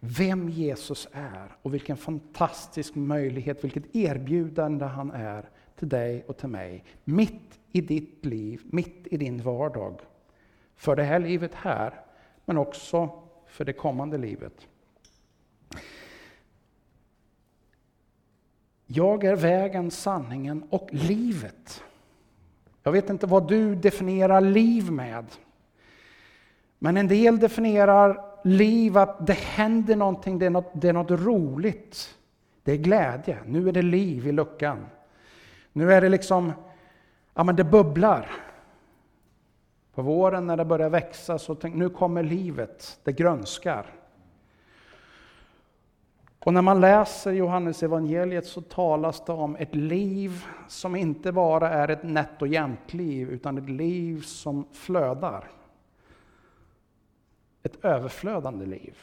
vem 0.00 0.48
Jesus 0.48 1.08
är 1.12 1.56
och 1.62 1.74
vilken 1.74 1.96
fantastisk 1.96 2.94
möjlighet, 2.94 3.64
vilket 3.64 3.96
erbjudande 3.96 4.84
han 4.84 5.10
är 5.10 5.48
till 5.76 5.88
dig 5.88 6.24
och 6.26 6.36
till 6.36 6.48
mig. 6.48 6.84
Mitt 7.04 7.59
i 7.72 7.80
ditt 7.80 8.24
liv, 8.24 8.62
mitt 8.64 9.06
i 9.10 9.16
din 9.16 9.42
vardag. 9.42 10.00
För 10.76 10.96
det 10.96 11.02
här 11.02 11.18
livet 11.18 11.54
här, 11.54 12.00
men 12.44 12.58
också 12.58 13.10
för 13.46 13.64
det 13.64 13.72
kommande 13.72 14.18
livet. 14.18 14.66
Jag 18.86 19.24
är 19.24 19.36
vägen, 19.36 19.90
sanningen 19.90 20.64
och 20.70 20.88
livet. 20.92 21.82
Jag 22.82 22.92
vet 22.92 23.10
inte 23.10 23.26
vad 23.26 23.48
du 23.48 23.74
definierar 23.74 24.40
liv 24.40 24.92
med. 24.92 25.26
Men 26.78 26.96
en 26.96 27.08
del 27.08 27.38
definierar 27.38 28.30
liv 28.44 28.98
att 28.98 29.26
det 29.26 29.38
händer 29.38 29.96
någonting, 29.96 30.38
det 30.38 30.46
är 30.46 30.50
något, 30.50 30.70
det 30.74 30.88
är 30.88 30.92
något 30.92 31.10
roligt. 31.10 32.16
Det 32.62 32.72
är 32.72 32.76
glädje. 32.76 33.38
Nu 33.46 33.68
är 33.68 33.72
det 33.72 33.82
liv 33.82 34.26
i 34.26 34.32
luckan. 34.32 34.86
Nu 35.72 35.92
är 35.92 36.00
det 36.00 36.08
liksom, 36.08 36.52
ja 37.40 37.44
men 37.44 37.56
det 37.56 37.64
bubblar. 37.64 38.30
På 39.94 40.02
våren 40.02 40.46
när 40.46 40.56
det 40.56 40.64
börjar 40.64 40.90
växa 40.90 41.38
så 41.38 41.54
tänk, 41.54 41.74
nu 41.74 41.88
kommer 41.88 42.22
livet, 42.22 43.00
det 43.04 43.12
grönskar. 43.12 43.86
Och 46.38 46.54
när 46.54 46.62
man 46.62 46.80
läser 46.80 47.32
Johannes 47.32 47.82
evangeliet 47.82 48.46
så 48.46 48.60
talas 48.60 49.24
det 49.24 49.32
om 49.32 49.56
ett 49.56 49.74
liv 49.74 50.44
som 50.68 50.96
inte 50.96 51.32
bara 51.32 51.70
är 51.70 51.88
ett 51.88 52.02
nätt 52.02 52.42
och 52.42 52.48
jämnt 52.48 52.94
liv, 52.94 53.30
utan 53.30 53.58
ett 53.58 53.70
liv 53.70 54.20
som 54.20 54.64
flödar. 54.72 55.50
Ett 57.62 57.84
överflödande 57.84 58.66
liv. 58.66 58.98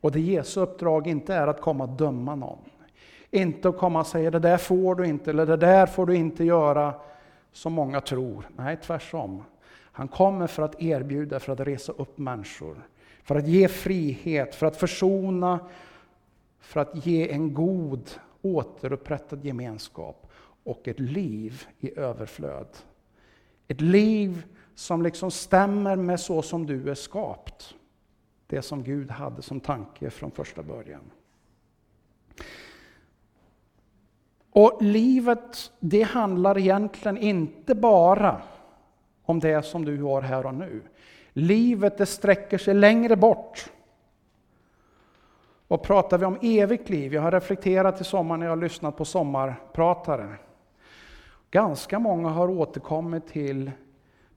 Och 0.00 0.12
det 0.12 0.20
Jesu 0.20 0.60
uppdrag 0.60 1.06
inte 1.06 1.34
är 1.34 1.46
att 1.46 1.60
komma 1.60 1.84
och 1.84 1.96
döma 1.96 2.34
någon. 2.34 2.58
Inte 3.30 3.68
att 3.68 3.78
komma 3.78 4.00
och 4.00 4.06
säga 4.06 4.30
det 4.30 4.38
där 4.38 4.56
får 4.56 4.94
du 4.94 5.06
inte, 5.06 5.30
eller 5.30 5.46
det 5.46 5.56
där 5.56 5.86
får 5.86 6.06
du 6.06 6.14
inte 6.16 6.44
göra, 6.44 6.94
som 7.52 7.72
många 7.72 8.00
tror. 8.00 8.48
Nej, 8.56 8.76
tvärtom. 8.76 9.42
Han 9.92 10.08
kommer 10.08 10.46
för 10.46 10.62
att 10.62 10.82
erbjuda, 10.82 11.40
för 11.40 11.52
att 11.52 11.60
resa 11.60 11.92
upp 11.92 12.18
människor. 12.18 12.88
För 13.22 13.36
att 13.36 13.48
ge 13.48 13.68
frihet, 13.68 14.54
för 14.54 14.66
att 14.66 14.76
försona, 14.76 15.58
för 16.60 16.80
att 16.80 17.06
ge 17.06 17.32
en 17.32 17.54
god 17.54 18.10
återupprättad 18.42 19.44
gemenskap 19.44 20.30
och 20.64 20.88
ett 20.88 21.00
liv 21.00 21.62
i 21.80 21.98
överflöd. 21.98 22.66
Ett 23.68 23.80
liv 23.80 24.42
som 24.74 25.02
liksom 25.02 25.30
stämmer 25.30 25.96
med 25.96 26.20
så 26.20 26.42
som 26.42 26.66
du 26.66 26.90
är 26.90 26.94
skapt. 26.94 27.74
Det 28.46 28.62
som 28.62 28.82
Gud 28.82 29.10
hade 29.10 29.42
som 29.42 29.60
tanke 29.60 30.10
från 30.10 30.30
första 30.30 30.62
början. 30.62 31.10
Och 34.50 34.82
livet, 34.82 35.72
det 35.80 36.02
handlar 36.02 36.58
egentligen 36.58 37.18
inte 37.18 37.74
bara 37.74 38.42
om 39.24 39.40
det 39.40 39.64
som 39.64 39.84
du 39.84 40.02
har 40.02 40.22
här 40.22 40.46
och 40.46 40.54
nu. 40.54 40.82
Livet 41.32 41.98
det 41.98 42.06
sträcker 42.06 42.58
sig 42.58 42.74
längre 42.74 43.16
bort. 43.16 43.70
Och 45.68 45.82
pratar 45.82 46.18
vi 46.18 46.24
om 46.24 46.38
evigt 46.42 46.88
liv, 46.88 47.14
jag 47.14 47.22
har 47.22 47.32
reflekterat 47.32 48.00
i 48.00 48.04
sommar 48.04 48.36
när 48.36 48.46
jag 48.46 48.50
har 48.50 48.62
lyssnat 48.62 48.96
på 48.96 49.04
sommarpratare. 49.04 50.36
Ganska 51.50 51.98
många 51.98 52.28
har 52.28 52.50
återkommit 52.50 53.26
till, 53.26 53.70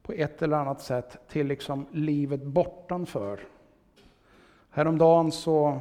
på 0.03 0.13
ett 0.13 0.41
eller 0.41 0.57
annat 0.57 0.81
sätt, 0.81 1.17
till 1.27 1.47
liksom 1.47 1.85
livet 1.91 2.43
bortanför. 2.43 3.39
Häromdagen 4.69 5.31
så, 5.31 5.79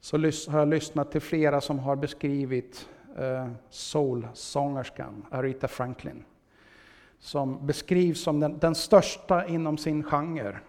så 0.00 0.16
har 0.50 0.58
jag 0.58 0.68
lyssnat 0.68 1.12
till 1.12 1.20
flera 1.20 1.60
som 1.60 1.78
har 1.78 1.96
beskrivit 1.96 2.88
soulsångerskan 3.14 3.56
soul-sångerskan 3.70 5.26
Aretha 5.30 5.68
Franklin 5.68 6.24
som 7.18 7.66
beskrivs 7.66 8.22
som 8.22 8.40
den, 8.40 8.58
den 8.58 8.74
största 8.74 9.46
inom 9.46 9.78
sin 9.78 10.02
genre. 10.02 10.60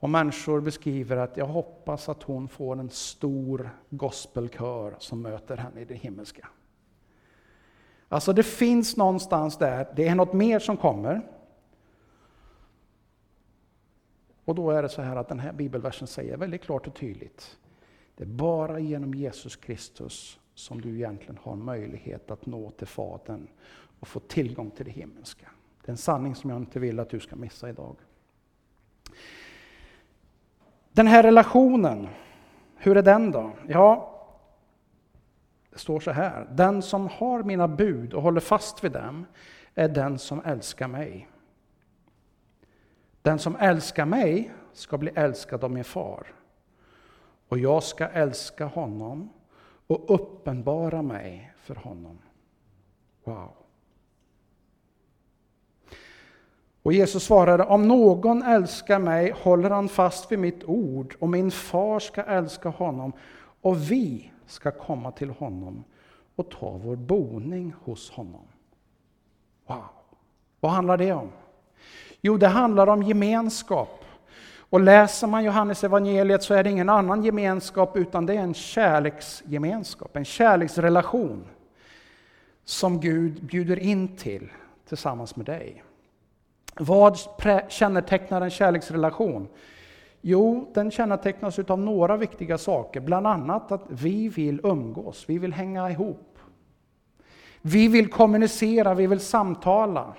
Och 0.00 0.10
människor 0.10 0.60
beskriver 0.60 1.16
att 1.16 1.36
jag 1.36 1.46
hoppas 1.46 2.08
att 2.08 2.22
hon 2.22 2.48
får 2.48 2.80
en 2.80 2.90
stor 2.90 3.70
gospelkör 3.90 4.96
som 4.98 5.22
möter 5.22 5.56
henne 5.56 5.80
i 5.80 5.84
det 5.84 5.94
himmelska. 5.94 6.48
Alltså 8.08 8.32
det 8.32 8.42
finns 8.42 8.96
någonstans 8.96 9.56
där, 9.58 9.88
det 9.96 10.08
är 10.08 10.14
något 10.14 10.32
mer 10.32 10.58
som 10.58 10.76
kommer. 10.76 11.28
Och 14.44 14.54
då 14.54 14.70
är 14.70 14.82
det 14.82 14.88
så 14.88 15.02
här 15.02 15.16
att 15.16 15.28
den 15.28 15.38
här 15.38 15.52
bibelversen 15.52 16.08
säger 16.08 16.36
väldigt 16.36 16.62
klart 16.62 16.86
och 16.86 16.94
tydligt. 16.94 17.58
Det 18.18 18.24
är 18.24 18.28
bara 18.28 18.78
genom 18.78 19.14
Jesus 19.14 19.56
Kristus 19.56 20.38
som 20.54 20.80
du 20.80 20.94
egentligen 20.94 21.38
har 21.42 21.56
möjlighet 21.56 22.30
att 22.30 22.46
nå 22.46 22.70
till 22.70 22.86
Fadern 22.86 23.48
och 24.00 24.08
få 24.08 24.20
tillgång 24.20 24.70
till 24.70 24.84
det 24.84 24.90
himmelska. 24.90 25.46
Det 25.80 25.88
är 25.88 25.92
en 25.92 25.96
sanning 25.96 26.34
som 26.34 26.50
jag 26.50 26.56
inte 26.56 26.80
vill 26.80 27.00
att 27.00 27.10
du 27.10 27.20
ska 27.20 27.36
missa 27.36 27.68
idag. 27.68 27.96
Den 30.92 31.06
här 31.06 31.22
relationen, 31.22 32.08
hur 32.76 32.96
är 32.96 33.02
den 33.02 33.30
då? 33.30 33.52
Ja, 33.68 34.14
det 35.70 35.78
står 35.78 36.00
så 36.00 36.10
här. 36.10 36.48
Den 36.50 36.82
som 36.82 37.08
har 37.08 37.42
mina 37.42 37.68
bud 37.68 38.14
och 38.14 38.22
håller 38.22 38.40
fast 38.40 38.84
vid 38.84 38.92
dem 38.92 39.26
är 39.74 39.88
den 39.88 40.18
som 40.18 40.42
älskar 40.44 40.88
mig. 40.88 41.28
Den 43.22 43.38
som 43.38 43.56
älskar 43.56 44.04
mig 44.04 44.52
ska 44.72 44.98
bli 44.98 45.10
älskad 45.14 45.64
av 45.64 45.70
min 45.70 45.84
far. 45.84 46.37
Och 47.48 47.58
jag 47.58 47.82
ska 47.82 48.06
älska 48.06 48.66
honom 48.66 49.28
och 49.86 50.04
uppenbara 50.14 51.02
mig 51.02 51.52
för 51.56 51.74
honom. 51.74 52.18
Wow. 53.24 53.52
Och 56.82 56.92
Jesus 56.92 57.24
svarade, 57.24 57.64
om 57.64 57.88
någon 57.88 58.42
älskar 58.42 58.98
mig 58.98 59.34
håller 59.42 59.70
han 59.70 59.88
fast 59.88 60.32
vid 60.32 60.38
mitt 60.38 60.64
ord 60.64 61.16
och 61.18 61.28
min 61.28 61.50
far 61.50 61.98
ska 61.98 62.22
älska 62.22 62.68
honom 62.68 63.12
och 63.60 63.90
vi 63.90 64.30
ska 64.46 64.70
komma 64.70 65.12
till 65.12 65.30
honom 65.30 65.84
och 66.36 66.50
ta 66.50 66.70
vår 66.70 66.96
boning 66.96 67.74
hos 67.84 68.10
honom. 68.10 68.46
Wow! 69.66 69.84
Vad 70.60 70.72
handlar 70.72 70.96
det 70.96 71.12
om? 71.12 71.28
Jo, 72.20 72.36
det 72.36 72.48
handlar 72.48 72.86
om 72.86 73.02
gemenskap. 73.02 74.04
Och 74.70 74.80
läser 74.80 75.26
man 75.26 75.44
Johannes 75.44 75.84
evangeliet 75.84 76.42
så 76.42 76.54
är 76.54 76.64
det 76.64 76.70
ingen 76.70 76.88
annan 76.88 77.24
gemenskap 77.24 77.96
utan 77.96 78.26
det 78.26 78.34
är 78.34 78.40
en 78.40 78.54
kärleksgemenskap, 78.54 80.16
en 80.16 80.24
kärleksrelation 80.24 81.44
som 82.64 83.00
Gud 83.00 83.44
bjuder 83.44 83.78
in 83.78 84.16
till 84.16 84.48
tillsammans 84.88 85.36
med 85.36 85.46
dig. 85.46 85.82
Vad 86.74 87.18
kännetecknar 87.68 88.40
en 88.40 88.50
kärleksrelation? 88.50 89.48
Jo, 90.20 90.70
den 90.74 90.90
kännetecknas 90.90 91.58
av 91.58 91.78
några 91.78 92.16
viktiga 92.16 92.58
saker, 92.58 93.00
bland 93.00 93.26
annat 93.26 93.72
att 93.72 93.84
vi 93.88 94.28
vill 94.28 94.60
umgås, 94.62 95.24
vi 95.28 95.38
vill 95.38 95.52
hänga 95.52 95.90
ihop. 95.90 96.38
Vi 97.62 97.88
vill 97.88 98.10
kommunicera, 98.10 98.94
vi 98.94 99.06
vill 99.06 99.20
samtala. 99.20 100.14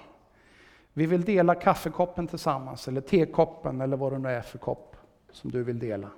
Vi 0.93 1.05
vill 1.05 1.21
dela 1.21 1.55
kaffekoppen 1.55 2.27
tillsammans, 2.27 2.87
eller 2.87 3.01
tekoppen, 3.01 3.81
eller 3.81 3.97
vad 3.97 4.13
det 4.13 4.19
nu 4.19 4.29
är 4.29 4.41
för 4.41 4.57
kopp 4.57 4.95
som 5.31 5.51
du 5.51 5.63
vill 5.63 5.79
dela. 5.79 6.09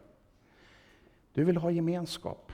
Du 1.33 1.43
vill 1.43 1.57
ha 1.57 1.71
gemenskap. 1.71 2.51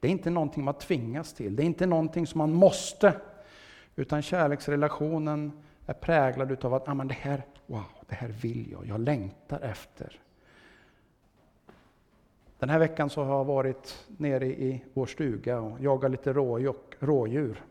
Det 0.00 0.08
är 0.08 0.12
inte 0.12 0.30
någonting 0.30 0.64
man 0.64 0.74
tvingas 0.74 1.32
till, 1.32 1.56
det 1.56 1.62
är 1.62 1.64
inte 1.64 1.86
någonting 1.86 2.26
som 2.26 2.38
man 2.38 2.52
måste 2.52 3.14
utan 3.96 4.22
kärleksrelationen 4.22 5.52
är 5.86 5.94
präglad 5.94 6.52
utav 6.52 6.74
att 6.74 6.88
ah, 6.88 6.94
men 6.94 7.08
det, 7.08 7.14
här, 7.14 7.42
wow, 7.66 7.84
det 8.08 8.14
här 8.14 8.28
vill 8.28 8.70
jag, 8.72 8.86
jag 8.86 9.00
längtar 9.00 9.60
efter. 9.60 10.20
Den 12.58 12.70
här 12.70 12.78
veckan 12.78 13.10
så 13.10 13.24
har 13.24 13.36
jag 13.36 13.44
varit 13.44 14.06
nere 14.06 14.46
i 14.46 14.84
vår 14.94 15.06
stuga 15.06 15.60
och 15.60 15.80
jagat 15.80 16.10
lite 16.10 16.32
rådjur. 17.00 17.62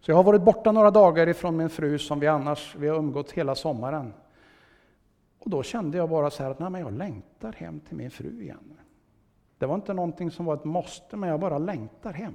Så 0.00 0.10
jag 0.10 0.16
har 0.16 0.24
varit 0.24 0.42
borta 0.42 0.72
några 0.72 0.90
dagar 0.90 1.28
ifrån 1.28 1.56
min 1.56 1.70
fru 1.70 1.98
som 1.98 2.20
vi 2.20 2.26
annars 2.26 2.76
vi 2.76 2.88
har 2.88 2.96
umgått 2.96 3.30
hela 3.30 3.54
sommaren. 3.54 4.14
Och 5.38 5.50
då 5.50 5.62
kände 5.62 5.98
jag 5.98 6.08
bara 6.08 6.30
så 6.30 6.42
här 6.42 6.50
att 6.50 6.58
nej, 6.58 6.70
men 6.70 6.80
jag 6.80 6.92
längtar 6.92 7.52
hem 7.52 7.80
till 7.80 7.96
min 7.96 8.10
fru 8.10 8.42
igen. 8.42 8.78
Det 9.58 9.66
var 9.66 9.74
inte 9.74 9.94
någonting 9.94 10.30
som 10.30 10.44
var 10.44 10.54
ett 10.54 10.64
måste, 10.64 11.16
men 11.16 11.28
jag 11.28 11.40
bara 11.40 11.58
längtar 11.58 12.12
hem. 12.12 12.34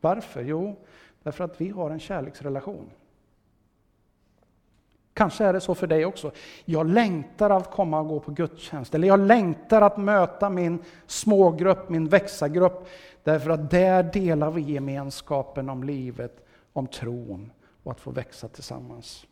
Varför? 0.00 0.42
Jo, 0.42 0.76
Därför 1.22 1.44
att 1.44 1.60
vi 1.60 1.68
har 1.68 1.90
en 1.90 2.00
kärleksrelation. 2.00 2.90
Kanske 5.14 5.44
är 5.44 5.52
det 5.52 5.60
så 5.60 5.74
för 5.74 5.86
dig 5.86 6.04
också. 6.04 6.30
Jag 6.64 6.86
längtar 6.86 7.50
att 7.50 7.70
komma 7.70 8.00
och 8.00 8.08
gå 8.08 8.20
på 8.20 8.30
gudstjänst. 8.30 8.94
Eller 8.94 9.08
jag 9.08 9.20
längtar 9.20 9.82
att 9.82 9.96
möta 9.96 10.50
min 10.50 10.78
smågrupp, 11.06 11.88
min 11.88 12.08
växagrupp. 12.08 12.88
Därför 13.22 13.50
att 13.50 13.70
där 13.70 14.02
delar 14.02 14.50
vi 14.50 14.60
gemenskapen 14.60 15.70
om 15.70 15.84
livet, 15.84 16.46
om 16.72 16.86
tron 16.86 17.52
och 17.82 17.92
att 17.92 18.00
få 18.00 18.10
växa 18.10 18.48
tillsammans. 18.48 19.26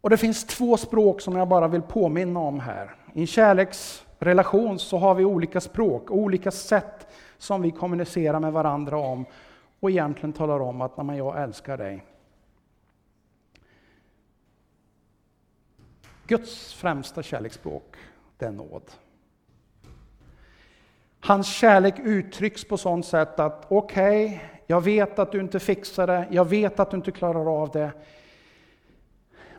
Och 0.00 0.10
Det 0.10 0.16
finns 0.16 0.44
två 0.44 0.76
språk 0.76 1.20
som 1.20 1.36
jag 1.36 1.48
bara 1.48 1.68
vill 1.68 1.82
påminna 1.82 2.40
om 2.40 2.60
här. 2.60 2.94
I 3.14 3.20
en 3.20 3.26
kärleksrelation 3.26 4.78
så 4.78 4.98
har 4.98 5.14
vi 5.14 5.24
olika 5.24 5.60
språk, 5.60 6.10
olika 6.10 6.50
sätt 6.50 7.06
som 7.38 7.62
vi 7.62 7.70
kommunicerar 7.70 8.40
med 8.40 8.52
varandra 8.52 8.98
om 8.98 9.24
och 9.80 9.90
egentligen 9.90 10.32
talar 10.32 10.60
om 10.60 10.80
att 10.80 10.96
Nej, 10.96 11.18
jag 11.18 11.42
älskar 11.42 11.76
dig. 11.76 12.04
Guds 16.26 16.74
främsta 16.74 17.22
kärleksspråk, 17.22 17.96
det 18.38 18.46
är 18.46 18.52
nåd. 18.52 18.82
Hans 21.26 21.46
kärlek 21.46 21.94
uttrycks 22.04 22.64
på 22.64 22.76
sånt 22.76 23.06
sätt 23.06 23.40
att 23.40 23.66
okej, 23.68 24.26
okay, 24.26 24.38
jag 24.66 24.80
vet 24.80 25.18
att 25.18 25.32
du 25.32 25.40
inte 25.40 25.60
fixar 25.60 26.06
det, 26.06 26.28
jag 26.30 26.44
vet 26.44 26.80
att 26.80 26.90
du 26.90 26.96
inte 26.96 27.12
klarar 27.12 27.62
av 27.62 27.70
det, 27.70 27.92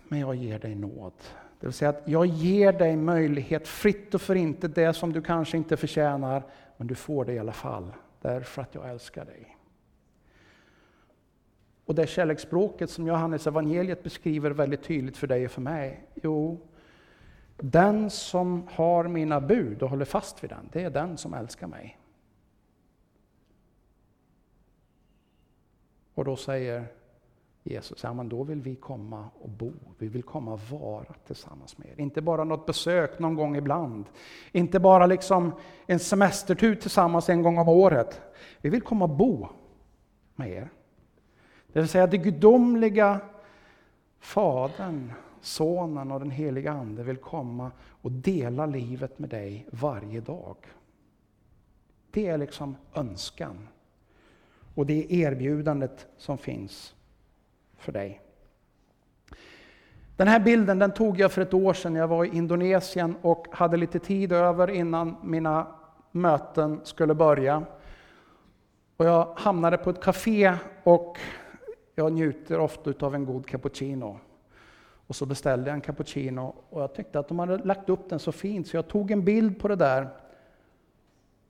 men 0.07 0.19
jag 0.19 0.35
ger 0.35 0.59
dig 0.59 0.75
nåd. 0.75 1.13
Det 1.59 1.67
vill 1.67 1.73
säga 1.73 1.89
att 1.89 2.01
jag 2.05 2.25
ger 2.25 2.73
dig 2.73 2.95
möjlighet 2.95 3.67
fritt 3.67 4.13
och 4.13 4.21
för 4.21 4.35
inte 4.35 4.67
det 4.67 4.93
som 4.93 5.13
du 5.13 5.21
kanske 5.21 5.57
inte 5.57 5.77
förtjänar, 5.77 6.43
men 6.77 6.87
du 6.87 6.95
får 6.95 7.25
det 7.25 7.33
i 7.33 7.39
alla 7.39 7.53
fall, 7.53 7.93
därför 8.21 8.61
att 8.61 8.75
jag 8.75 8.89
älskar 8.89 9.25
dig. 9.25 9.57
Och 11.85 11.95
det 11.95 12.07
kärleksspråket 12.07 12.89
som 12.89 13.07
Johannes 13.07 13.47
evangeliet 13.47 14.03
beskriver 14.03 14.51
väldigt 14.51 14.83
tydligt 14.83 15.17
för 15.17 15.27
dig 15.27 15.45
och 15.45 15.51
för 15.51 15.61
mig, 15.61 16.03
jo, 16.15 16.59
den 17.57 18.09
som 18.09 18.67
har 18.71 19.07
mina 19.07 19.41
bud 19.41 19.83
och 19.83 19.89
håller 19.89 20.05
fast 20.05 20.43
vid 20.43 20.49
den, 20.49 20.69
det 20.71 20.83
är 20.83 20.89
den 20.89 21.17
som 21.17 21.33
älskar 21.33 21.67
mig. 21.67 21.99
Och 26.13 26.25
då 26.25 26.35
säger 26.35 26.87
Jesus, 27.63 28.03
ja 28.03 28.13
men 28.13 28.29
då 28.29 28.43
vill 28.43 28.61
vi 28.61 28.75
komma 28.75 29.29
och 29.39 29.49
bo, 29.49 29.73
vi 29.97 30.07
vill 30.07 30.23
komma 30.23 30.53
och 30.53 30.59
vara 30.59 31.13
tillsammans 31.27 31.77
med 31.77 31.87
er. 31.87 31.99
Inte 32.01 32.21
bara 32.21 32.43
något 32.43 32.65
besök 32.65 33.19
någon 33.19 33.35
gång 33.35 33.55
ibland, 33.55 34.05
inte 34.51 34.79
bara 34.79 35.05
liksom 35.05 35.51
en 35.85 35.99
semestertur 35.99 36.75
tillsammans 36.75 37.29
en 37.29 37.41
gång 37.41 37.57
om 37.57 37.69
året. 37.69 38.21
Vi 38.61 38.69
vill 38.69 38.81
komma 38.81 39.05
och 39.05 39.17
bo 39.17 39.47
med 40.35 40.49
er. 40.49 40.69
Det 41.73 41.79
vill 41.79 41.89
säga 41.89 42.07
det 42.07 42.17
gudomliga 42.17 43.19
Fadern, 44.19 45.13
Sonen 45.47 46.11
och 46.11 46.19
den 46.19 46.31
heliga 46.31 46.71
Ande 46.71 47.03
vill 47.03 47.17
komma 47.17 47.71
och 48.01 48.11
dela 48.11 48.65
livet 48.65 49.19
med 49.19 49.29
dig 49.29 49.67
varje 49.71 50.21
dag. 50.21 50.55
Det 52.11 52.27
är 52.27 52.37
liksom 52.37 52.75
önskan. 52.93 53.67
Och 54.75 54.85
det 54.85 54.93
är 54.93 55.31
erbjudandet 55.31 56.07
som 56.17 56.37
finns 56.37 56.95
för 57.77 57.91
dig. 57.91 58.21
Den 60.15 60.27
här 60.27 60.39
bilden 60.39 60.79
den 60.79 60.93
tog 60.93 61.19
jag 61.19 61.31
för 61.31 61.41
ett 61.41 61.53
år 61.53 61.73
sedan. 61.73 61.95
Jag 61.95 62.07
var 62.07 62.25
i 62.25 62.37
Indonesien 62.37 63.15
och 63.21 63.47
hade 63.51 63.77
lite 63.77 63.99
tid 63.99 64.31
över 64.31 64.69
innan 64.69 65.15
mina 65.23 65.67
möten 66.11 66.79
skulle 66.83 67.13
börja. 67.13 67.63
Och 68.97 69.05
jag 69.05 69.33
hamnade 69.35 69.77
på 69.77 69.89
ett 69.89 70.03
café 70.03 70.53
och 70.83 71.17
jag 71.95 72.13
njuter 72.13 72.59
ofta 72.59 73.05
av 73.05 73.15
en 73.15 73.25
god 73.25 73.47
cappuccino. 73.47 74.19
Och 75.07 75.15
så 75.15 75.25
beställde 75.25 75.69
jag 75.69 75.75
en 75.75 75.81
cappuccino 75.81 76.55
och 76.69 76.81
jag 76.81 76.93
tyckte 76.93 77.19
att 77.19 77.27
de 77.27 77.39
hade 77.39 77.57
lagt 77.57 77.89
upp 77.89 78.09
den 78.09 78.19
så 78.19 78.31
fint 78.31 78.67
så 78.67 78.77
jag 78.77 78.87
tog 78.87 79.11
en 79.11 79.23
bild 79.23 79.59
på 79.59 79.67
det 79.67 79.75
där. 79.75 80.09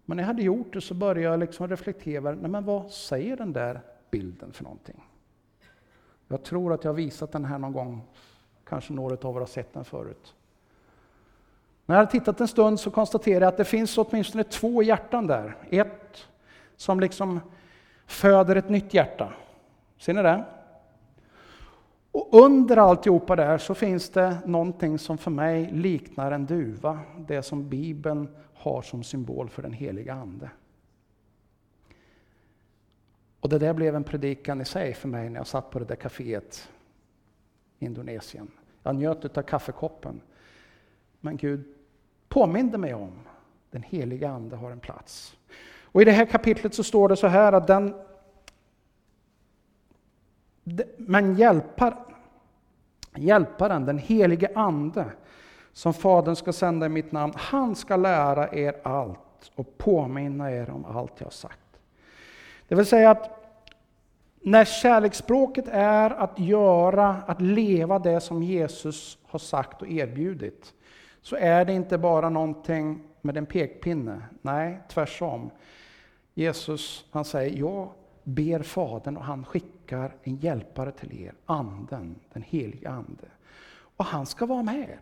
Men 0.06 0.18
när 0.18 0.24
jag 0.24 0.28
hade 0.28 0.44
gjort 0.44 0.74
det 0.74 0.82
så 0.82 0.94
började 0.94 1.22
jag 1.22 1.40
liksom 1.40 1.68
reflektera, 1.68 2.32
nej 2.32 2.52
men 2.52 2.66
vad 2.66 2.92
säger 2.92 3.38
den 3.38 3.54
där 3.54 3.82
bilden 4.12 4.52
för 4.54 4.64
någonting? 4.64 5.04
Jag 6.28 6.44
tror 6.44 6.74
att 6.74 6.84
jag 6.84 6.92
har 6.92 6.96
visat 6.96 7.32
den 7.32 7.46
här 7.46 7.58
någon 7.58 7.74
gång, 7.74 8.02
kanske 8.66 8.94
några 8.94 9.28
av 9.28 9.36
er 9.36 9.40
har 9.40 9.46
sett 9.46 9.74
den 9.74 9.86
förut. 9.86 10.34
När 11.86 11.96
jag 11.96 12.00
hade 12.00 12.12
tittat 12.12 12.42
en 12.42 12.48
stund 12.48 12.80
så 12.80 12.92
konstaterade 12.92 13.46
jag 13.46 13.52
att 13.52 13.58
det 13.58 13.66
finns 13.66 13.98
åtminstone 13.98 14.44
två 14.44 14.84
hjärtan 14.84 15.28
där. 15.28 15.58
Ett 15.70 16.28
som 16.76 17.00
liksom 17.00 17.40
föder 18.06 18.56
ett 18.56 18.70
nytt 18.70 18.94
hjärta. 18.94 19.34
Ser 19.98 20.14
ni 20.14 20.22
det? 20.22 20.46
Och 22.18 22.44
under 22.44 22.78
alltihopa 22.78 23.36
där 23.36 23.58
så 23.58 23.74
finns 23.74 24.10
det 24.10 24.38
någonting 24.46 25.00
som 25.00 25.18
för 25.18 25.32
mig 25.32 25.72
liknar 25.72 26.32
en 26.32 26.46
duva. 26.46 27.00
Det 27.18 27.44
som 27.44 27.70
Bibeln 27.70 28.28
har 28.54 28.82
som 28.82 29.04
symbol 29.04 29.50
för 29.50 29.62
den 29.62 29.74
heliga 29.74 30.14
Ande. 30.14 30.50
Och 33.40 33.50
det 33.50 33.60
där 33.60 33.74
blev 33.74 33.96
en 33.96 34.04
predikan 34.04 34.62
i 34.62 34.66
sig 34.66 34.94
för 34.94 35.08
mig 35.08 35.30
när 35.30 35.40
jag 35.40 35.48
satt 35.48 35.72
på 35.72 35.80
det 35.80 35.86
där 35.86 35.96
kaféet 35.96 36.70
i 37.80 37.86
Indonesien. 37.86 38.52
Jag 38.84 38.96
njöt 38.96 39.38
av 39.38 39.42
kaffekoppen. 39.42 40.22
Men 41.20 41.38
Gud 41.38 41.64
påminde 42.30 42.78
mig 42.78 42.94
om 42.94 43.12
den 43.72 43.84
heliga 43.84 44.30
Ande 44.30 44.56
har 44.56 44.72
en 44.72 44.80
plats. 44.80 45.38
Och 45.82 46.02
I 46.02 46.06
det 46.06 46.12
här 46.12 46.26
kapitlet 46.26 46.74
så 46.74 46.84
står 46.84 47.10
det 47.10 47.16
så 47.16 47.28
här 47.28 47.54
att 47.54 47.68
den 47.68 47.94
men 50.98 51.36
hjälpar, 51.36 52.07
hjälparen, 53.18 53.86
den 53.86 53.98
helige 53.98 54.50
Ande, 54.56 55.06
som 55.74 55.94
Fadern 55.94 56.36
ska 56.36 56.54
sända 56.54 56.86
i 56.86 56.90
mitt 56.90 57.12
namn, 57.12 57.34
han 57.36 57.76
ska 57.76 57.96
lära 57.96 58.54
er 58.54 58.76
allt 58.84 59.52
och 59.56 59.78
påminna 59.78 60.52
er 60.52 60.70
om 60.70 60.86
allt 60.86 61.14
jag 61.18 61.26
har 61.26 61.32
sagt. 61.32 61.60
Det 62.68 62.76
vill 62.76 62.86
säga 62.86 63.12
att 63.12 63.38
när 64.42 64.66
kärleksspråket 64.66 65.66
är 65.72 66.10
att 66.10 66.40
göra, 66.40 67.16
att 67.28 67.42
leva 67.42 68.00
det 68.00 68.20
som 68.20 68.44
Jesus 68.44 69.18
har 69.26 69.40
sagt 69.40 69.82
och 69.82 69.88
erbjudit, 69.88 70.74
så 71.22 71.36
är 71.36 71.66
det 71.66 71.74
inte 71.74 71.98
bara 71.98 72.30
någonting 72.30 73.04
med 73.22 73.38
en 73.38 73.46
pekpinne. 73.46 74.22
Nej, 74.42 74.80
tvärtom. 74.90 75.50
Jesus 76.34 77.06
han 77.12 77.26
säger, 77.26 77.58
jag 77.60 77.90
ber 78.24 78.60
Fadern 78.60 79.18
och 79.18 79.24
han 79.24 79.46
skickar 79.46 79.77
en 79.92 80.36
hjälpare 80.36 80.92
till 80.92 81.22
er, 81.22 81.34
Anden, 81.46 82.16
den 82.34 82.42
helige 82.42 82.90
Ande. 82.90 83.28
Och 83.98 84.06
han 84.06 84.26
ska 84.26 84.46
vara 84.46 84.64
med 84.64 84.80
er. 84.80 85.00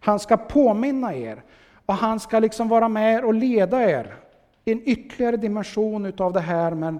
Han 0.00 0.18
ska 0.18 0.36
påminna 0.36 1.14
er 1.14 1.42
och 1.86 1.94
han 1.94 2.20
ska 2.20 2.38
liksom 2.38 2.68
vara 2.68 2.88
med 2.88 3.24
och 3.24 3.34
leda 3.34 3.90
er 3.90 4.16
i 4.64 4.72
en 4.72 4.88
ytterligare 4.88 5.36
dimension 5.36 6.06
utav 6.06 6.32
det 6.32 6.40
här 6.40 6.74
med 6.74 6.98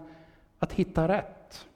att 0.58 0.72
hitta 0.72 1.08
rätt. 1.08 1.66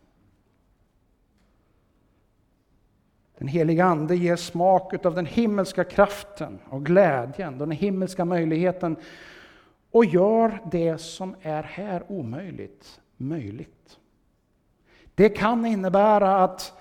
Den 3.39 3.49
heliga 3.49 3.85
Ande 3.85 4.17
ger 4.17 4.37
smak 4.37 4.95
utav 4.95 5.15
den 5.15 5.27
himmelska 5.27 5.85
kraften 5.85 6.59
och 6.69 6.87
glädjen, 6.87 7.59
den 7.59 7.71
himmelska 7.71 8.25
möjligheten 8.25 8.97
och 9.91 10.05
gör 10.05 10.61
det 10.71 10.99
som 10.99 11.37
är 11.43 11.63
här 11.63 12.03
omöjligt 12.09 13.01
möjligt. 13.17 13.99
Det 15.15 15.29
kan 15.29 15.67
innebära 15.67 16.45
att 16.45 16.73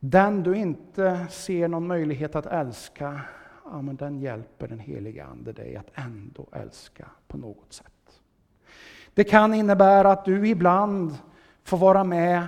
den 0.00 0.42
du 0.42 0.56
inte 0.56 1.26
ser 1.30 1.68
någon 1.68 1.86
möjlighet 1.86 2.36
att 2.36 2.46
älska, 2.46 3.20
ja, 3.64 3.82
men 3.82 3.96
den 3.96 4.18
hjälper 4.18 4.68
den 4.68 4.78
heliga 4.78 5.24
Ande 5.24 5.52
dig 5.52 5.76
att 5.76 5.90
ändå 5.94 6.46
älska 6.52 7.06
på 7.28 7.36
något 7.36 7.72
sätt. 7.72 8.20
Det 9.14 9.24
kan 9.24 9.54
innebära 9.54 10.12
att 10.12 10.24
du 10.24 10.48
ibland 10.48 11.14
får 11.64 11.76
vara 11.76 12.04
med 12.04 12.46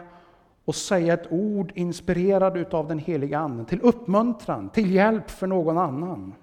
och 0.64 0.74
säga 0.74 1.14
ett 1.14 1.32
ord 1.32 1.72
inspirerad 1.74 2.74
av 2.74 2.88
den 2.88 2.98
heliga 2.98 3.38
Anden 3.38 3.66
till 3.66 3.80
uppmuntran, 3.80 4.68
till 4.68 4.94
hjälp 4.94 5.30
för 5.30 5.46
någon 5.46 5.78
annan. 5.78 6.34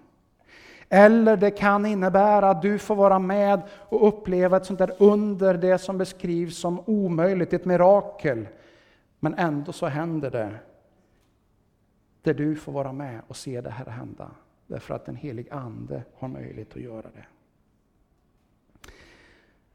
Eller 0.89 1.37
det 1.37 1.51
kan 1.51 1.85
innebära 1.85 2.49
att 2.49 2.61
du 2.61 2.79
får 2.79 2.95
vara 2.95 3.19
med 3.19 3.61
och 3.71 4.07
uppleva 4.07 4.57
ett 4.57 4.65
sånt 4.65 4.79
där 4.79 4.93
under, 4.99 5.53
det 5.53 5.77
som 5.77 5.97
beskrivs 5.97 6.57
som 6.57 6.79
omöjligt, 6.85 7.53
ett 7.53 7.65
mirakel. 7.65 8.47
Men 9.23 9.33
ändå 9.33 9.71
så 9.71 9.85
händer 9.85 10.31
det. 10.31 10.59
Där 12.21 12.33
du 12.33 12.55
får 12.55 12.71
vara 12.71 12.91
med 12.91 13.21
och 13.27 13.35
se 13.35 13.61
det 13.61 13.69
här 13.69 13.85
hända. 13.85 14.31
Därför 14.67 14.93
att 14.93 15.05
den 15.05 15.15
helig 15.15 15.49
Ande 15.49 16.03
har 16.15 16.27
möjlighet 16.27 16.75
att 16.75 16.81
göra 16.81 17.01
det. 17.01 17.25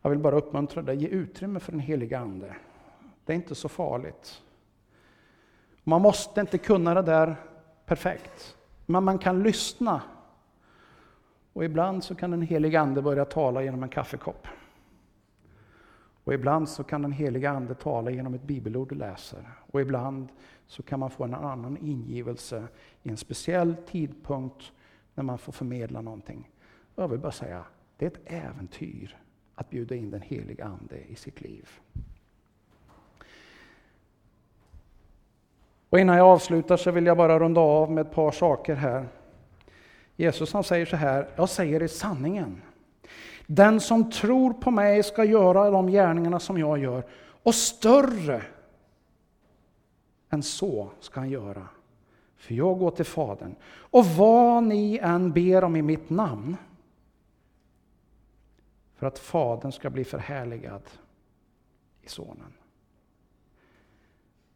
Jag 0.02 0.10
vill 0.10 0.18
bara 0.18 0.36
uppmuntra 0.36 0.82
dig, 0.82 0.96
ge 0.96 1.08
utrymme 1.08 1.60
för 1.60 1.72
den 1.72 1.80
heliga 1.80 2.18
Ande. 2.18 2.56
Det 3.24 3.32
är 3.32 3.36
inte 3.36 3.54
så 3.54 3.68
farligt. 3.68 4.42
Man 5.84 6.02
måste 6.02 6.40
inte 6.40 6.58
kunna 6.58 6.94
det 6.94 7.02
där 7.02 7.36
perfekt. 7.86 8.56
Men 8.86 9.04
man 9.04 9.18
kan 9.18 9.42
lyssna 9.42 10.02
och 11.52 11.64
ibland 11.64 12.04
så 12.04 12.14
kan 12.14 12.30
den 12.30 12.42
helige 12.42 12.80
Ande 12.80 13.02
börja 13.02 13.24
tala 13.24 13.62
genom 13.62 13.82
en 13.82 13.88
kaffekopp. 13.88 14.48
Och 16.28 16.34
ibland 16.34 16.68
så 16.68 16.84
kan 16.84 17.02
den 17.02 17.12
heliga 17.12 17.50
Ande 17.50 17.74
tala 17.74 18.10
genom 18.10 18.34
ett 18.34 18.42
bibelord 18.42 18.88
du 18.88 18.94
läser. 18.94 19.52
Och 19.70 19.80
ibland 19.80 20.28
så 20.66 20.82
kan 20.82 21.00
man 21.00 21.10
få 21.10 21.24
en 21.24 21.34
annan 21.34 21.76
ingivelse 21.76 22.68
i 23.02 23.10
en 23.10 23.16
speciell 23.16 23.76
tidpunkt 23.86 24.72
när 25.14 25.24
man 25.24 25.38
får 25.38 25.52
förmedla 25.52 26.00
någonting. 26.00 26.50
Och 26.94 27.02
jag 27.02 27.08
vill 27.08 27.18
bara 27.18 27.32
säga, 27.32 27.64
det 27.96 28.06
är 28.06 28.10
ett 28.10 28.20
äventyr 28.24 29.16
att 29.54 29.70
bjuda 29.70 29.94
in 29.94 30.10
den 30.10 30.20
heliga 30.20 30.64
Ande 30.64 30.98
i 31.08 31.14
sitt 31.14 31.40
liv. 31.40 31.68
Och 35.88 35.98
innan 35.98 36.16
jag 36.16 36.26
avslutar 36.26 36.76
så 36.76 36.90
vill 36.90 37.06
jag 37.06 37.16
bara 37.16 37.38
runda 37.38 37.60
av 37.60 37.90
med 37.90 38.06
ett 38.06 38.12
par 38.12 38.30
saker 38.30 38.74
här. 38.74 39.08
Jesus 40.16 40.52
han 40.52 40.64
säger 40.64 40.86
så 40.86 40.96
här, 40.96 41.28
jag 41.36 41.48
säger 41.48 41.82
i 41.82 41.88
sanningen. 41.88 42.62
Den 43.50 43.80
som 43.80 44.10
tror 44.10 44.52
på 44.52 44.70
mig 44.70 45.02
ska 45.02 45.24
göra 45.24 45.70
de 45.70 45.86
gärningarna 45.86 46.40
som 46.40 46.58
jag 46.58 46.78
gör, 46.78 47.04
och 47.42 47.54
större 47.54 48.42
än 50.30 50.42
så 50.42 50.90
ska 51.00 51.20
han 51.20 51.30
göra. 51.30 51.68
För 52.36 52.54
jag 52.54 52.78
går 52.78 52.90
till 52.90 53.04
Fadern. 53.04 53.54
Och 53.64 54.06
vad 54.06 54.62
ni 54.62 54.98
än 55.02 55.32
ber 55.32 55.64
om 55.64 55.76
i 55.76 55.82
mitt 55.82 56.10
namn, 56.10 56.56
för 58.94 59.06
att 59.06 59.18
Fadern 59.18 59.72
ska 59.72 59.90
bli 59.90 60.04
förhärligad 60.04 60.82
i 62.02 62.08
Sonen. 62.08 62.52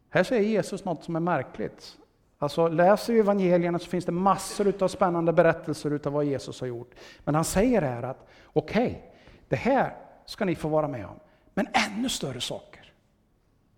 Här 0.08 0.24
säger 0.24 0.48
Jesus 0.48 0.84
något 0.84 1.04
som 1.04 1.16
är 1.16 1.20
märkligt. 1.20 1.98
Alltså, 2.42 2.68
läser 2.68 3.12
vi 3.12 3.18
evangelierna 3.18 3.78
så 3.78 3.86
finns 3.86 4.04
det 4.04 4.12
massor 4.12 4.82
av 4.82 4.88
spännande 4.88 5.32
berättelser 5.32 5.90
utav 5.90 6.12
vad 6.12 6.24
Jesus 6.24 6.60
har 6.60 6.68
gjort. 6.68 6.94
Men 7.24 7.34
han 7.34 7.44
säger 7.44 7.82
här 7.82 8.02
att 8.02 8.28
okej, 8.44 8.86
okay, 8.86 9.00
det 9.48 9.56
här 9.56 9.96
ska 10.26 10.44
ni 10.44 10.54
få 10.54 10.68
vara 10.68 10.88
med 10.88 11.06
om. 11.06 11.20
Men 11.54 11.66
ännu 11.72 12.08
större 12.08 12.40
saker. 12.40 12.92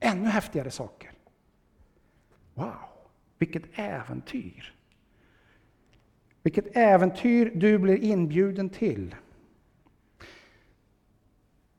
Ännu 0.00 0.28
häftigare 0.28 0.70
saker. 0.70 1.12
Wow, 2.54 2.74
vilket 3.38 3.62
äventyr! 3.74 4.74
Vilket 6.42 6.76
äventyr 6.76 7.52
du 7.54 7.78
blir 7.78 7.96
inbjuden 7.96 8.70
till. 8.70 9.14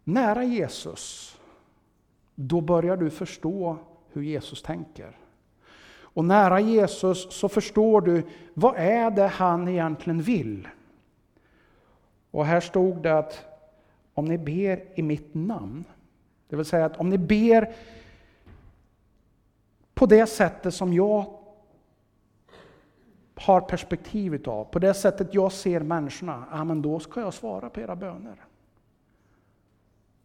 Nära 0.04 0.44
Jesus, 0.44 1.38
då 2.36 2.62
börjar 2.62 2.98
du 2.98 3.10
förstå 3.10 3.78
hur 4.12 4.22
Jesus 4.22 4.62
tänker. 4.62 5.25
Och 6.16 6.26
nära 6.26 6.60
Jesus 6.60 7.34
så 7.34 7.50
förstår 7.50 8.02
du, 8.02 8.24
vad 8.54 8.76
är 8.78 9.12
det 9.12 9.28
han 9.28 9.68
egentligen 9.68 10.22
vill? 10.22 10.68
Och 12.32 12.46
här 12.46 12.60
stod 12.60 13.04
det 13.04 13.18
att 13.18 13.46
om 14.14 14.26
ni 14.26 14.38
ber 14.38 15.00
i 15.00 15.02
mitt 15.02 15.34
namn, 15.34 15.86
det 16.48 16.56
vill 16.56 16.66
säga 16.66 16.86
att 16.86 16.98
om 16.98 17.10
ni 17.10 17.18
ber 17.18 17.74
på 19.94 20.06
det 20.06 20.28
sättet 20.28 20.74
som 20.74 20.94
jag 20.94 21.40
har 23.36 23.62
perspektiv 23.62 24.36
utav, 24.36 24.64
på 24.64 24.80
det 24.80 24.94
sättet 24.94 25.34
jag 25.34 25.52
ser 25.52 25.80
människorna, 25.80 26.46
ja, 26.52 26.64
men 26.64 26.82
då 26.82 27.00
ska 27.00 27.22
jag 27.22 27.34
svara 27.34 27.70
på 27.70 27.80
era 27.80 27.96
böner. 27.96 28.46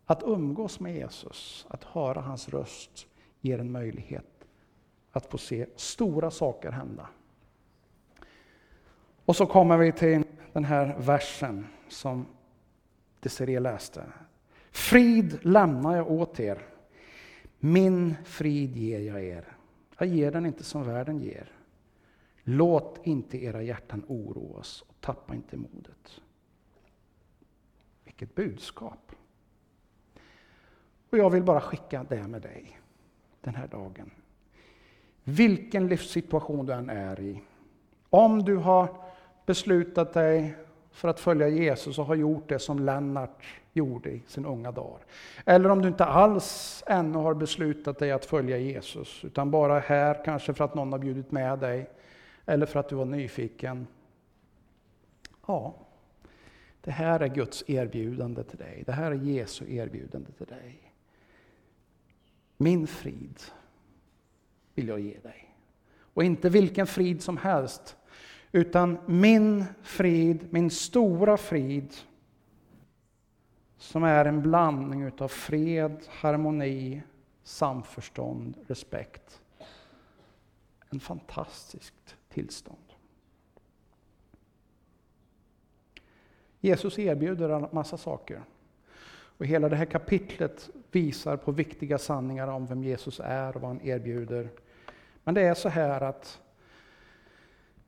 Att 0.07 0.23
umgås 0.23 0.81
med 0.81 0.95
Jesus, 0.95 1.67
att 1.71 1.85
höra 1.85 2.21
hans 2.21 2.49
röst, 2.49 3.07
ger 3.41 3.59
en 3.59 3.73
möjlighet 3.73 4.40
att 5.13 5.27
få 5.27 5.39
se 5.39 5.67
stora 5.77 6.31
saker 6.31 6.71
hända. 6.71 7.09
Och 9.25 9.37
så 9.37 9.47
kommer 9.47 9.77
vi 9.77 9.93
till 9.93 10.25
den 10.53 10.65
här 10.65 10.99
versen 10.99 11.67
som 11.89 12.27
Desiree 13.21 13.61
läste. 13.61 14.05
Frid 14.71 15.39
lämnar 15.43 15.97
jag 15.97 16.11
åt 16.11 16.41
er, 16.41 16.67
min 17.59 18.17
frid 18.25 18.77
ger 18.77 19.01
jag 19.01 19.25
er. 19.25 19.57
Jag 19.99 20.09
ger 20.09 20.31
den 20.31 20.47
inte 20.47 20.65
som 20.65 20.85
världen 20.85 21.19
ger. 21.19 21.53
Låt 22.43 23.01
inte 23.07 23.45
era 23.45 23.63
hjärtan 23.63 24.05
oroas 24.09 24.83
och 24.83 25.01
tappa 25.01 25.35
inte 25.35 25.57
modet. 25.57 26.21
Vilket 28.05 28.35
budskap! 28.35 29.13
Och 31.11 31.19
jag 31.19 31.31
vill 31.31 31.43
bara 31.43 31.61
skicka 31.61 32.05
det 32.05 32.29
med 32.29 32.43
dig 32.43 32.81
den 33.41 33.55
här 33.55 33.67
dagen. 33.67 34.11
Vilken 35.25 35.89
livssituation 35.89 36.67
du 36.67 36.73
än 36.73 36.91
är 36.91 37.21
i. 37.21 37.41
Om 38.11 38.45
du 38.45 38.57
har 38.57 38.89
beslutat 39.47 40.13
dig 40.13 40.55
för 40.91 41.09
att 41.09 41.21
följa 41.21 41.49
Jesus 41.49 41.99
och 41.99 42.07
har 42.07 42.15
gjort 42.15 42.49
det 42.49 42.59
som 42.59 42.79
Lennart 42.79 43.45
gjorde 43.73 44.11
i 44.11 44.23
sin 44.27 44.47
unga 44.47 44.73
dagar. 44.73 45.01
Eller 45.45 45.71
om 45.71 45.83
du 45.83 45.89
inte 45.89 46.05
alls 46.05 46.83
ännu 46.87 47.19
har 47.19 47.35
beslutat 47.35 47.99
dig 47.99 48.13
att 48.13 48.25
följa 48.25 48.59
Jesus, 48.59 49.25
utan 49.25 49.51
bara 49.51 49.77
är 49.77 49.81
här 49.81 50.25
kanske 50.25 50.55
för 50.55 50.65
att 50.65 50.75
någon 50.75 50.93
har 50.93 50.99
bjudit 50.99 51.31
med 51.31 51.59
dig, 51.59 51.91
eller 52.47 52.67
för 52.67 52.81
att 52.81 52.89
du 52.89 52.97
var 52.97 53.05
nyfiken. 53.05 53.87
Ja, 55.47 55.75
det 56.81 56.91
här 56.91 57.21
är 57.21 57.29
Guds 57.29 57.65
erbjudande 57.67 58.43
till 58.43 58.59
dig. 58.59 58.83
Det 58.87 58.93
här 58.93 59.11
är 59.11 59.15
Jesu 59.15 59.75
erbjudande 59.75 60.33
till 60.33 60.47
dig. 60.47 60.93
Min 62.57 62.87
frid 62.87 63.41
vill 64.75 64.89
jag 64.89 65.01
ge 65.01 65.19
dig. 65.19 65.55
Och 66.15 66.25
inte 66.25 66.49
vilken 66.49 66.87
frid 66.87 67.23
som 67.23 67.37
helst, 67.37 67.97
utan 68.53 68.99
min 69.07 69.65
frid, 69.83 70.53
min 70.53 70.71
stora 70.71 71.37
frid, 71.37 71.95
som 73.79 74.05
är 74.05 74.25
en 74.25 74.43
blandning 74.43 75.03
utav 75.03 75.29
fred, 75.29 76.07
harmoni, 76.09 77.03
samförstånd, 77.43 78.57
respekt. 78.67 79.41
En 80.91 81.01
fantastiskt 81.01 82.17
tillstånd. 82.29 82.79
Jesus 86.61 86.99
erbjuder 86.99 87.49
en 87.49 87.67
massa 87.73 87.97
saker. 87.97 88.43
Och 89.13 89.47
hela 89.47 89.69
det 89.69 89.77
här 89.77 89.85
kapitlet 89.85 90.71
visar 90.93 91.37
på 91.37 91.53
viktiga 91.53 91.99
sanningar 91.99 92.49
om 92.49 92.67
vem 92.67 92.85
Jesus 92.85 93.21
är 93.25 93.57
och 93.57 93.63
vad 93.63 93.71
han 93.71 93.81
erbjuder. 93.81 94.51
Men 95.25 95.35
det 95.35 95.43
är 95.43 95.55
så 95.55 95.69
här 95.69 96.01
att 96.01 96.41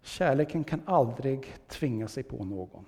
kärleken 0.03 0.65
kan 0.65 0.83
aldrig 0.85 1.55
tvinga 1.69 2.09
sig 2.09 2.23
på 2.23 2.45
någon. 2.45 2.85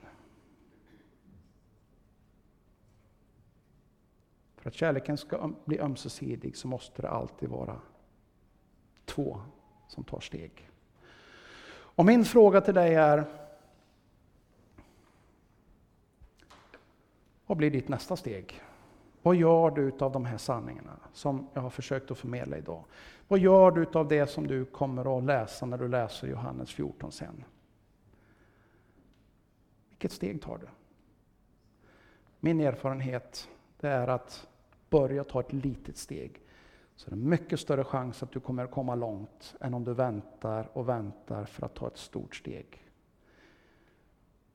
För 4.57 4.69
att 4.69 4.75
kärleken 4.75 5.17
ska 5.17 5.53
bli 5.65 5.81
ömsesidig 5.81 6.57
så 6.57 6.69
måste 6.69 7.03
det 7.03 7.09
alltid 7.09 7.49
vara 7.49 7.81
två 9.05 9.41
som 9.89 10.05
tar 10.05 10.21
steg. 10.21 10.71
Och 11.97 12.05
min 12.05 12.25
fråga 12.25 12.61
till 12.61 12.75
dig 12.75 12.95
är, 12.95 13.25
vad 17.47 17.57
blir 17.57 17.71
ditt 17.71 17.89
nästa 17.89 18.17
steg? 18.17 18.63
Vad 19.25 19.37
gör 19.37 19.71
du 19.71 19.93
av 19.99 20.13
de 20.13 20.25
här 20.25 20.39
sanningarna 20.39 20.99
som 21.13 21.49
jag 21.53 21.63
har 21.63 21.71
försökt 21.71 22.11
att 22.11 22.19
förmedla 22.19 22.59
idag? 22.59 22.85
Vad 23.29 23.39
gör 23.39 23.71
du 23.71 23.99
av 23.99 24.09
det 24.09 24.27
som 24.27 24.47
du 24.47 24.65
kommer 24.65 25.19
att 25.19 25.25
läsa 25.25 25.67
när 25.67 25.79
du 25.79 25.89
läser 25.89 26.29
Johannes 26.29 26.71
14 26.71 27.13
sen? 27.13 27.45
Vilket 29.89 30.13
steg 30.13 30.43
tar 30.43 30.59
du? 30.59 30.67
Min 32.41 32.61
erfarenhet 32.61 33.49
det 33.81 33.89
är 33.89 34.09
att 34.09 34.47
börja 34.91 35.25
ta 35.25 35.41
ett 35.41 35.53
litet 35.53 35.97
steg. 35.97 36.41
Så 36.97 37.11
det 37.11 37.15
är 37.15 37.17
mycket 37.17 37.61
större 37.61 37.85
chans 37.85 38.23
att 38.23 38.33
du 38.33 38.41
kommer 38.41 38.65
att 38.65 38.71
komma 38.71 38.95
långt 38.95 39.55
än 39.61 39.75
om 39.75 39.85
du 39.85 39.95
väntar 39.95 40.69
och 40.73 40.89
väntar 40.89 41.45
för 41.45 41.67
att 41.67 41.75
ta 41.75 41.87
ett 41.87 41.99
stort 41.99 42.37
steg. 42.37 42.83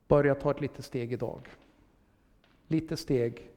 Börja 0.08 0.36
ta 0.36 0.52
ett 0.52 0.62
litet 0.62 0.86
steg 0.86 1.14
idag. 1.14 1.48
Lite 2.68 2.98
steg 2.98 3.52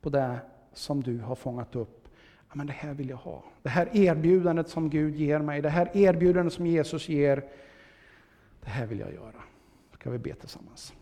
på 0.00 0.10
det 0.10 0.40
som 0.74 1.02
du 1.02 1.18
har 1.18 1.34
fångat 1.34 1.76
upp. 1.76 2.08
Ja, 2.48 2.54
men 2.54 2.66
det 2.66 2.72
här 2.72 2.94
vill 2.94 3.08
jag 3.08 3.16
ha. 3.16 3.44
Det 3.62 3.68
här 3.68 3.96
erbjudandet 3.96 4.68
som 4.68 4.90
Gud 4.90 5.16
ger 5.16 5.38
mig, 5.38 5.62
det 5.62 5.70
här 5.70 5.96
erbjudandet 5.96 6.52
som 6.52 6.66
Jesus 6.66 7.08
ger, 7.08 7.44
det 8.60 8.70
här 8.70 8.86
vill 8.86 8.98
jag 8.98 9.12
göra. 9.12 9.42
Ska 9.92 10.10
vi 10.10 10.18
be 10.18 10.34
tillsammans. 10.34 10.94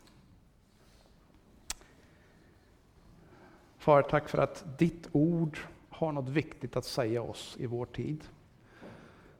Far, 3.76 4.02
tack 4.02 4.28
för 4.28 4.38
att 4.38 4.78
ditt 4.78 5.08
ord 5.12 5.58
har 5.88 6.12
något 6.12 6.28
viktigt 6.28 6.76
att 6.76 6.84
säga 6.84 7.22
oss 7.22 7.56
i 7.60 7.66
vår 7.66 7.86
tid. 7.86 8.24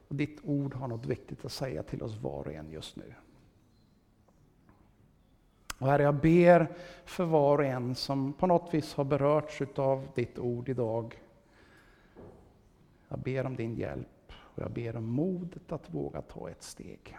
Och 0.07 0.15
ditt 0.15 0.39
ord 0.43 0.73
har 0.73 0.87
något 0.87 1.05
viktigt 1.05 1.45
att 1.45 1.51
säga 1.51 1.83
till 1.83 2.03
oss 2.03 2.17
var 2.17 2.47
och 2.47 2.53
en 2.53 2.71
just 2.71 2.95
nu. 2.95 3.13
Och 5.83 5.89
Herre, 5.89 6.03
jag 6.03 6.15
ber 6.15 6.67
för 7.05 7.25
var 7.25 7.57
och 7.57 7.65
en 7.65 7.95
som 7.95 8.33
på 8.33 8.47
något 8.47 8.73
vis 8.73 8.93
har 8.93 9.03
berörts 9.03 9.61
av 9.75 10.07
ditt 10.15 10.39
ord 10.39 10.69
idag. 10.69 11.21
Jag 13.07 13.19
ber 13.19 13.45
om 13.45 13.55
din 13.55 13.75
hjälp 13.75 14.31
och 14.33 14.63
jag 14.63 14.71
ber 14.71 14.95
om 14.95 15.05
modet 15.05 15.71
att 15.71 15.93
våga 15.93 16.21
ta 16.21 16.49
ett 16.49 16.63
steg. 16.63 17.17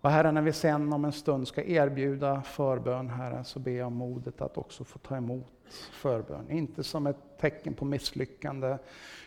Och 0.00 0.10
Herre, 0.10 0.32
när 0.32 0.42
vi 0.42 0.52
sen 0.52 0.92
om 0.92 1.04
en 1.04 1.12
stund 1.12 1.48
ska 1.48 1.62
erbjuda 1.62 2.42
förbön, 2.42 3.10
Herre, 3.10 3.44
så 3.44 3.58
ber 3.58 3.72
jag 3.72 3.86
om 3.86 3.94
modet 3.94 4.40
att 4.40 4.58
också 4.58 4.84
få 4.84 4.98
ta 4.98 5.16
emot 5.16 5.52
förbön. 5.92 6.50
Inte 6.50 6.84
som 6.84 7.06
ett 7.06 7.38
tecken 7.40 7.74
på 7.74 7.84
misslyckande, 7.84 8.78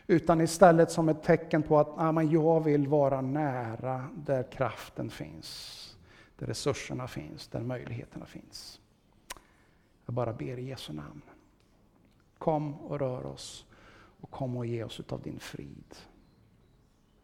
utan 0.07 0.41
istället 0.41 0.91
som 0.91 1.09
ett 1.09 1.23
tecken 1.23 1.63
på 1.63 1.79
att 1.79 1.89
ja, 1.97 2.11
men 2.11 2.29
jag 2.29 2.63
vill 2.63 2.87
vara 2.87 3.21
nära 3.21 4.09
där 4.15 4.43
kraften 4.43 5.09
finns, 5.09 5.94
där 6.37 6.47
resurserna 6.47 7.07
finns, 7.07 7.47
där 7.47 7.61
möjligheterna 7.61 8.25
finns. 8.25 8.81
Jag 10.05 10.15
bara 10.15 10.33
ber 10.33 10.57
i 10.57 10.67
Jesu 10.67 10.93
namn. 10.93 11.21
Kom 12.37 12.73
och 12.73 12.99
rör 12.99 13.25
oss 13.25 13.65
och 14.21 14.31
kom 14.31 14.57
och 14.57 14.65
ge 14.65 14.83
oss 14.83 14.99
utav 14.99 15.21
din 15.21 15.39
frid. 15.39 15.95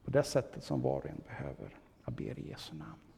På 0.03 0.11
det 0.11 0.23
sättet 0.23 0.63
som 0.63 0.81
var 0.81 0.97
och 0.97 1.05
en 1.05 1.21
behöver. 1.27 1.77
Jag 2.05 2.13
ber 2.13 2.39
i 2.39 2.49
Jesu 2.49 2.75
namn. 2.75 3.10